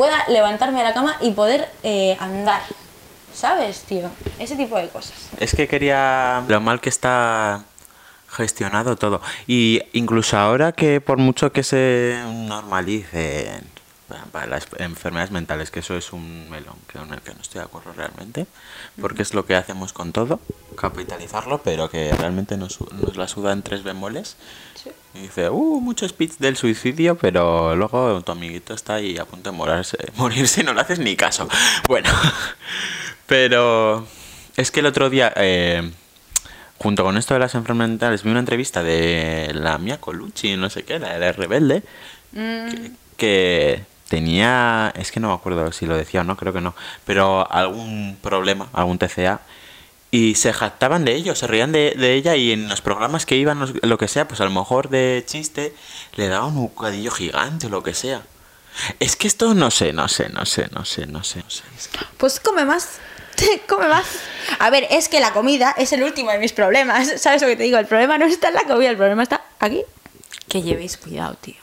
pueda 0.00 0.24
levantarme 0.28 0.78
de 0.78 0.84
la 0.84 0.94
cama 0.94 1.18
y 1.20 1.32
poder 1.32 1.68
eh, 1.82 2.16
andar. 2.20 2.62
¿Sabes, 3.34 3.82
tío? 3.82 4.08
Ese 4.38 4.56
tipo 4.56 4.78
de 4.78 4.88
cosas. 4.88 5.12
Es 5.38 5.54
que 5.54 5.68
quería 5.68 6.42
lo 6.48 6.58
mal 6.62 6.80
que 6.80 6.88
está 6.88 7.64
gestionado 8.30 8.96
todo. 8.96 9.20
Y 9.46 9.82
incluso 9.92 10.38
ahora 10.38 10.72
que 10.72 11.02
por 11.02 11.18
mucho 11.18 11.52
que 11.52 11.62
se 11.62 12.18
normalicen 12.24 13.62
para- 14.32 14.46
las 14.46 14.68
enfermedades 14.78 15.32
mentales, 15.32 15.70
que 15.70 15.80
eso 15.80 15.94
es 15.98 16.14
un 16.14 16.48
melón 16.48 16.76
que 16.90 16.98
con 16.98 17.12
el 17.12 17.20
que 17.20 17.34
no 17.34 17.42
estoy 17.42 17.58
de 17.58 17.66
acuerdo 17.66 17.92
realmente, 17.92 18.46
porque 19.02 19.20
es 19.20 19.34
lo 19.34 19.44
que 19.44 19.54
hacemos 19.54 19.92
con 19.92 20.12
todo, 20.12 20.40
capitalizarlo, 20.78 21.60
pero 21.62 21.90
que 21.90 22.10
realmente 22.14 22.56
nos, 22.56 22.80
nos 22.92 23.18
la 23.18 23.28
suda 23.28 23.52
en 23.52 23.60
tres 23.62 23.82
bemoles. 23.82 24.36
Y 25.14 25.22
dice, 25.22 25.50
uh, 25.50 25.80
mucho 25.80 26.08
speech 26.08 26.34
del 26.38 26.56
suicidio, 26.56 27.16
pero 27.16 27.74
luego 27.74 28.22
tu 28.22 28.32
amiguito 28.32 28.74
está 28.74 28.94
ahí 28.94 29.18
a 29.18 29.24
punto 29.24 29.50
de 29.50 29.56
morirse, 29.56 29.98
morirse 30.16 30.60
y 30.60 30.64
no 30.64 30.72
le 30.72 30.80
haces 30.80 30.98
ni 30.98 31.16
caso. 31.16 31.48
Bueno, 31.88 32.08
pero 33.26 34.06
es 34.56 34.70
que 34.70 34.80
el 34.80 34.86
otro 34.86 35.10
día, 35.10 35.32
eh, 35.36 35.90
junto 36.78 37.02
con 37.02 37.16
esto 37.16 37.34
de 37.34 37.40
las 37.40 37.54
enfermedades 37.54 37.90
mentales, 37.90 38.22
vi 38.22 38.30
una 38.30 38.40
entrevista 38.40 38.82
de 38.82 39.50
la 39.54 39.78
Mia 39.78 40.00
Colucci, 40.00 40.56
no 40.56 40.70
sé 40.70 40.84
qué, 40.84 40.98
la 40.98 41.18
de 41.18 41.32
rebelde, 41.32 41.82
que, 42.32 42.92
que 43.16 43.84
tenía, 44.08 44.92
es 44.96 45.10
que 45.10 45.20
no 45.20 45.28
me 45.28 45.34
acuerdo 45.34 45.72
si 45.72 45.86
lo 45.86 45.96
decía 45.96 46.20
o 46.20 46.24
no, 46.24 46.36
creo 46.36 46.52
que 46.52 46.60
no, 46.60 46.74
pero 47.04 47.50
algún 47.50 48.16
problema, 48.22 48.68
algún 48.72 48.98
TCA. 48.98 49.40
Y 50.12 50.34
se 50.34 50.52
jactaban 50.52 51.04
de 51.04 51.14
ello, 51.14 51.34
se 51.36 51.46
reían 51.46 51.70
de, 51.72 51.94
de 51.96 52.14
ella 52.14 52.34
y 52.34 52.50
en 52.52 52.68
los 52.68 52.80
programas 52.80 53.26
que 53.26 53.36
iban, 53.36 53.64
lo 53.82 53.98
que 53.98 54.08
sea, 54.08 54.26
pues 54.26 54.40
a 54.40 54.44
lo 54.44 54.50
mejor 54.50 54.88
de 54.88 55.22
chiste, 55.26 55.72
le 56.16 56.26
daban 56.28 56.56
un 56.56 56.62
bocadillo 56.68 57.12
gigante 57.12 57.66
o 57.66 57.70
lo 57.70 57.82
que 57.84 57.94
sea. 57.94 58.22
Es 58.98 59.14
que 59.16 59.28
esto 59.28 59.54
no 59.54 59.70
sé, 59.70 59.92
no 59.92 60.08
sé, 60.08 60.28
no 60.30 60.44
sé, 60.46 60.68
no 60.72 60.84
sé, 60.84 61.06
no 61.06 61.22
sé. 61.22 61.40
no 61.44 61.50
sé. 61.50 61.62
Es 61.76 61.88
que- 61.88 61.98
Pues 62.18 62.40
come 62.40 62.64
más. 62.64 62.98
Come 63.68 63.86
más. 63.88 64.04
A 64.58 64.68
ver, 64.70 64.86
es 64.90 65.08
que 65.08 65.18
la 65.20 65.32
comida 65.32 65.74
es 65.78 65.92
el 65.92 66.02
último 66.02 66.30
de 66.30 66.38
mis 66.38 66.52
problemas. 66.52 67.10
¿Sabes 67.20 67.40
lo 67.42 67.48
que 67.48 67.56
te 67.56 67.62
digo? 67.62 67.78
El 67.78 67.86
problema 67.86 68.18
no 68.18 68.26
está 68.26 68.48
en 68.48 68.54
la 68.54 68.64
comida, 68.64 68.90
el 68.90 68.96
problema 68.96 69.22
está 69.22 69.42
aquí. 69.60 69.82
Que 70.48 70.60
llevéis 70.62 70.96
cuidado, 70.96 71.36
tío. 71.40 71.54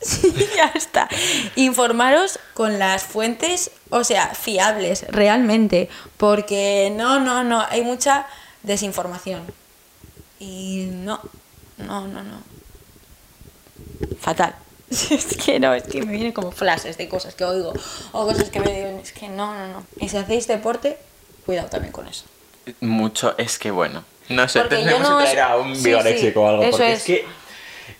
Sí, 0.10 0.32
ya 0.56 0.72
está. 0.74 1.08
Informaros 1.56 2.38
con 2.54 2.78
las 2.78 3.02
fuentes, 3.02 3.70
o 3.90 4.02
sea, 4.02 4.34
fiables, 4.34 5.04
realmente. 5.08 5.90
Porque 6.16 6.90
no, 6.96 7.20
no, 7.20 7.44
no, 7.44 7.64
hay 7.68 7.82
mucha 7.82 8.26
desinformación. 8.62 9.42
Y 10.38 10.88
no, 10.90 11.20
no, 11.76 12.08
no, 12.08 12.22
no. 12.22 12.42
Fatal. 14.20 14.54
Es 14.90 15.36
que 15.36 15.60
no, 15.60 15.72
es 15.72 15.84
que 15.84 16.02
me 16.02 16.12
vienen 16.12 16.32
como 16.32 16.50
flashes 16.50 16.96
de 16.96 17.08
cosas 17.08 17.36
que 17.36 17.44
oigo 17.44 17.72
o 18.12 18.26
cosas 18.26 18.50
que 18.50 18.58
me 18.58 18.72
digo. 18.72 19.00
Es 19.00 19.12
que 19.12 19.28
no, 19.28 19.54
no, 19.54 19.68
no. 19.68 19.86
Y 19.98 20.08
si 20.08 20.16
hacéis 20.16 20.48
deporte, 20.48 20.98
cuidado 21.46 21.68
también 21.68 21.92
con 21.92 22.08
eso. 22.08 22.24
Mucho, 22.80 23.34
es 23.38 23.58
que 23.58 23.70
bueno. 23.70 24.04
No 24.28 24.48
sé, 24.48 24.60
Porque 24.60 24.76
tendremos 24.76 25.08
no 25.08 25.18
que 25.18 25.24
traer 25.24 25.40
a 25.40 25.56
un 25.58 25.76
sí, 25.76 25.84
bioléxico 25.84 26.40
sí, 26.40 26.44
o 26.44 26.48
algo. 26.48 26.70
porque 26.70 26.92
es. 26.92 26.98
es 26.98 27.04
que. 27.04 27.26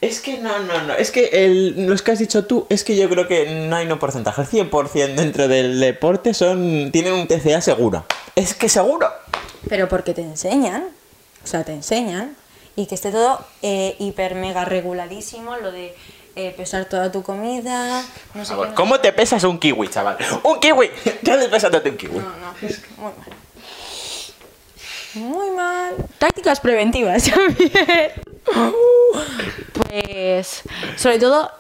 Es 0.00 0.20
que 0.20 0.38
no, 0.38 0.58
no, 0.60 0.82
no. 0.82 0.94
Es 0.94 1.10
que 1.10 1.30
el, 1.44 1.86
los 1.86 2.02
que 2.02 2.12
has 2.12 2.18
dicho 2.18 2.46
tú, 2.46 2.66
es 2.70 2.84
que 2.84 2.96
yo 2.96 3.08
creo 3.08 3.28
que 3.28 3.66
no 3.68 3.76
hay 3.76 3.86
un 3.86 3.98
porcentaje. 3.98 4.42
El 4.42 4.48
100% 4.48 5.14
dentro 5.14 5.48
del 5.48 5.78
deporte 5.78 6.32
son 6.34 6.90
tienen 6.92 7.12
un 7.12 7.26
TCA 7.26 7.60
seguro. 7.60 8.06
Es 8.34 8.54
que 8.54 8.68
seguro. 8.68 9.08
Pero 9.68 9.88
porque 9.88 10.14
te 10.14 10.22
enseñan, 10.22 10.84
o 11.44 11.46
sea, 11.46 11.64
te 11.64 11.72
enseñan, 11.72 12.34
y 12.76 12.86
que 12.86 12.94
esté 12.94 13.10
todo 13.10 13.44
eh, 13.62 13.96
hiper 13.98 14.34
mega 14.34 14.64
reguladísimo, 14.64 15.56
lo 15.58 15.70
de 15.70 15.94
eh, 16.36 16.54
pesar 16.56 16.86
toda 16.86 17.12
tu 17.12 17.22
comida, 17.22 18.02
no 18.34 18.44
sé 18.44 18.54
¿Cómo 18.74 19.00
te 19.00 19.12
pesas 19.12 19.44
un 19.44 19.58
kiwi, 19.58 19.88
chaval? 19.88 20.16
¡Un 20.44 20.60
kiwi! 20.60 20.88
¿Qué 21.24 21.32
haces 21.32 21.48
pesándote 21.48 21.90
un 21.90 21.96
kiwi? 21.96 22.18
No, 22.18 22.22
no, 22.22 22.54
muy 22.96 23.12
mal. 23.12 23.40
Muy 25.14 25.50
mal. 25.50 25.94
Tácticas 26.18 26.60
preventivas 26.60 27.24
también. 27.30 28.12
Pues, 29.88 30.62
sobre 30.96 31.18
todo, 31.18 31.50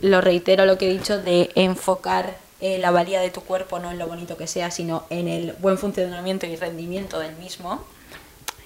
lo 0.00 0.20
reitero 0.20 0.66
lo 0.66 0.78
que 0.78 0.88
he 0.88 0.92
dicho 0.92 1.18
de 1.18 1.50
enfocar 1.54 2.36
eh, 2.60 2.78
la 2.78 2.90
valía 2.90 3.20
de 3.20 3.30
tu 3.30 3.42
cuerpo 3.42 3.78
no 3.78 3.90
en 3.90 3.98
lo 3.98 4.06
bonito 4.06 4.36
que 4.36 4.46
sea, 4.46 4.70
sino 4.70 5.04
en 5.10 5.28
el 5.28 5.52
buen 5.54 5.76
funcionamiento 5.78 6.46
y 6.46 6.56
rendimiento 6.56 7.18
del 7.18 7.36
mismo. 7.36 7.84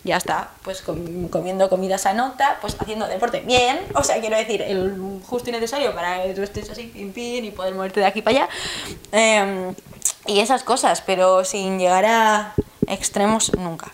Ya 0.03 0.17
está, 0.17 0.51
pues 0.63 0.81
com- 0.81 1.29
comiendo 1.29 1.69
comida 1.69 1.99
sanota, 1.99 2.57
pues 2.63 2.75
haciendo 2.79 3.07
deporte 3.07 3.41
bien, 3.41 3.79
o 3.95 4.03
sea, 4.03 4.19
quiero 4.21 4.37
decir, 4.39 4.63
el 4.63 5.21
justo 5.27 5.51
y 5.51 5.53
necesario 5.53 5.95
para 5.95 6.23
que 6.23 6.33
tú 6.33 6.43
estés 6.43 6.71
así, 6.71 6.85
pim, 6.85 7.13
pim, 7.13 7.45
y 7.45 7.51
poder 7.51 7.75
moverte 7.75 8.01
de 8.01 8.07
aquí 8.07 8.23
para 8.23 8.45
allá. 8.45 8.49
Em, 9.13 9.75
y 10.27 10.41
esas 10.41 10.63
cosas, 10.65 11.03
pero 11.03 11.45
sin 11.45 11.79
llegar 11.79 12.07
a 12.07 12.55
extremos 12.87 13.53
nunca. 13.59 13.93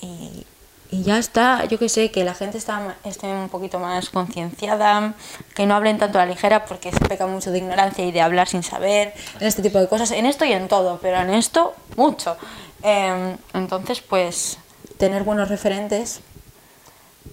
Y, 0.00 0.46
y 0.90 1.02
ya 1.02 1.18
está, 1.18 1.64
yo 1.66 1.78
que 1.78 1.88
sé, 1.88 2.10
que 2.10 2.24
la 2.24 2.34
gente 2.34 2.58
está, 2.58 2.96
esté 3.04 3.26
un 3.28 3.48
poquito 3.48 3.78
más 3.78 4.10
concienciada, 4.10 5.14
que 5.54 5.66
no 5.66 5.74
hablen 5.74 5.98
tanto 5.98 6.18
a 6.18 6.26
la 6.26 6.32
ligera 6.32 6.64
porque 6.64 6.90
se 6.90 6.98
peca 7.00 7.26
mucho 7.26 7.50
de 7.50 7.58
ignorancia 7.58 8.04
y 8.04 8.12
de 8.12 8.20
hablar 8.20 8.48
sin 8.48 8.62
saber, 8.62 9.14
en 9.38 9.46
este 9.46 9.62
tipo 9.62 9.78
de 9.78 9.88
cosas, 9.88 10.10
en 10.10 10.26
esto 10.26 10.44
y 10.44 10.52
en 10.52 10.68
todo, 10.68 10.98
pero 11.00 11.20
en 11.20 11.30
esto 11.30 11.74
mucho. 11.96 12.36
Em, 12.82 13.36
entonces, 13.54 14.00
pues, 14.00 14.58
tener 14.98 15.22
buenos 15.22 15.48
referentes 15.48 16.20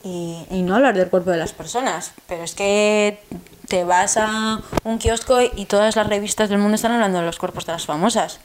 y, 0.04 0.46
y 0.52 0.62
no 0.62 0.76
hablar 0.76 0.96
del 0.96 1.10
cuerpo 1.10 1.32
de 1.32 1.38
las 1.38 1.54
personas, 1.54 2.14
pero 2.28 2.44
es 2.44 2.54
que 2.54 3.24
te 3.68 3.84
vas 3.84 4.18
a 4.18 4.62
un 4.84 4.98
kiosco 4.98 5.42
y 5.42 5.66
todas 5.66 5.96
las 5.96 6.08
revistas 6.08 6.50
del 6.50 6.60
mundo 6.60 6.76
están 6.76 6.92
hablando 6.92 7.20
de 7.20 7.26
los 7.26 7.38
cuerpos 7.38 7.66
de 7.66 7.74
las 7.74 7.86
famosas. 7.86 8.40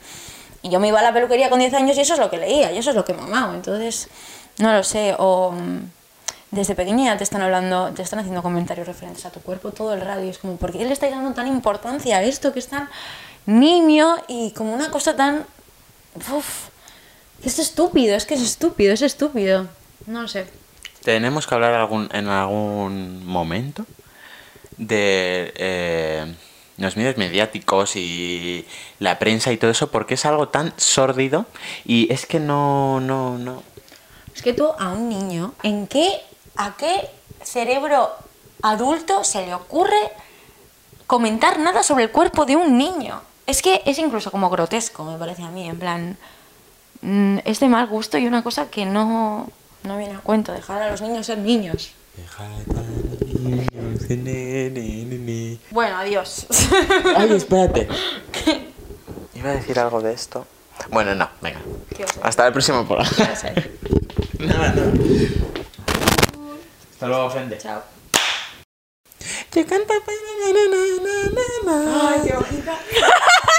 Y 0.63 0.71
yo 0.71 0.79
me 0.79 0.89
iba 0.89 1.01
a 1.01 1.03
la 1.03 1.13
peluquería 1.13 1.51
con 1.51 1.59
10 1.59 1.75
años 1.75 1.97
y 1.97 2.01
eso 2.01 2.15
es 2.15 2.21
lo 2.21 2.31
que 2.31 2.39
leía, 2.39 2.73
y 2.73 2.79
eso 2.79 2.91
es 2.91 2.97
lo 2.97 3.05
que 3.05 3.15
mamaba. 3.15 3.55
Entonces, 3.55 4.09
no 4.63 4.73
lo 4.73 4.85
sé. 4.85 5.15
O 5.19 5.53
mm, 5.53 5.91
desde 6.53 6.75
pequeña 6.75 7.17
te 7.17 7.25
están 7.25 7.43
hablando, 7.43 7.93
te 7.93 8.03
están 8.03 8.21
haciendo 8.21 8.43
comentarios 8.43 8.87
referentes 8.87 9.27
a 9.27 9.31
tu 9.31 9.41
cuerpo 9.41 9.73
todo 9.73 9.95
el. 9.95 10.03
Y 10.25 10.29
es 10.29 10.39
como, 10.39 10.57
¿por 10.57 10.73
qué 10.73 10.85
le 10.85 10.93
estáis 10.93 11.13
dando 11.13 11.35
tan 11.35 11.47
importancia 11.47 12.19
a 12.19 12.23
esto 12.23 12.53
que 12.53 12.61
es 12.61 12.69
tan 12.69 12.89
nimio 13.47 14.17
y 14.29 14.53
como 14.53 14.73
una 14.73 14.91
cosa 14.91 15.17
tan. 15.17 15.45
Uf, 16.31 16.69
es 17.43 17.59
estúpido, 17.59 18.15
es 18.15 18.27
que 18.27 18.35
es 18.35 18.43
estúpido, 18.43 18.93
es 18.93 19.03
estúpido. 19.03 19.69
No 20.07 20.23
lo 20.23 20.29
sé. 20.29 20.47
Tenemos 21.03 21.47
que 21.47 21.55
hablar 21.55 21.75
algún, 21.75 22.09
en 22.13 22.29
algún 22.29 23.27
momento 23.27 23.85
de 24.77 25.53
eh, 25.57 26.35
los 26.77 26.97
medios 26.97 27.17
mediáticos 27.17 27.97
y 27.97 28.67
la 28.99 29.19
prensa 29.19 29.53
y 29.53 29.57
todo 29.57 29.71
eso 29.71 29.91
porque 29.91 30.15
es 30.15 30.25
algo 30.25 30.49
tan 30.49 30.73
sórdido 30.77 31.47
y 31.85 32.13
es 32.13 32.27
que 32.27 32.41
no, 32.41 33.01
no, 33.01 33.39
no. 33.39 33.63
Es 34.35 34.43
que 34.43 34.53
tú 34.53 34.67
a 34.79 34.91
un 34.93 35.09
niño, 35.09 35.55
¿en 35.63 35.87
qué, 35.87 36.21
a 36.57 36.77
qué 36.77 37.09
cerebro 37.43 38.11
adulto 38.63 39.25
se 39.25 39.47
le 39.47 39.55
ocurre 39.55 40.11
comentar 41.07 41.59
nada 41.59 41.83
sobre 41.83 42.05
el 42.05 42.11
cuerpo 42.11 42.45
de 42.47 42.57
un 42.57 42.79
niño? 42.79 43.21
Es 43.47 43.61
que 43.61 43.83
es 43.85 43.99
incluso 43.99 44.31
como 44.31 44.51
grotesco, 44.51 45.05
me 45.05 45.19
parece 45.19 45.43
a 45.43 45.49
mí, 45.49 45.69
en 45.69 45.79
plan, 45.79 46.17
mm, 47.03 47.39
es 47.45 47.61
de 47.61 47.69
mal 47.69 47.87
gusto 47.87 48.17
y 48.19 48.27
una 48.27 48.43
cosa 48.43 48.71
que 48.71 48.87
no, 48.87 49.49
no 49.83 49.99
viene 49.99 50.15
a 50.15 50.21
cuento, 50.21 50.53
dejar 50.53 50.81
a 50.81 50.91
los 50.91 51.03
niños 51.03 51.27
ser 51.27 51.39
niños. 51.39 51.93
Bueno, 55.71 55.97
adiós. 55.97 56.47
Ay, 57.17 57.33
espérate. 57.33 57.89
Iba 59.35 59.51
a 59.51 59.55
decir 59.55 59.79
algo 59.79 60.01
de 60.01 60.13
esto. 60.13 60.47
Bueno, 60.91 61.15
no, 61.15 61.29
venga. 61.41 61.61
Hasta 62.23 62.47
el 62.47 62.53
próximo 62.53 62.87
programa. 62.87 63.11
Nada, 64.39 64.73
no. 64.75 64.93
Hasta 66.93 67.07
luego, 67.07 67.31
gente. 67.31 67.59
Chao. 67.59 67.83
Te 69.51 69.67
canta. 69.67 69.95
Ay, 71.67 72.21
qué 72.25 72.35
bonita. 72.35 72.79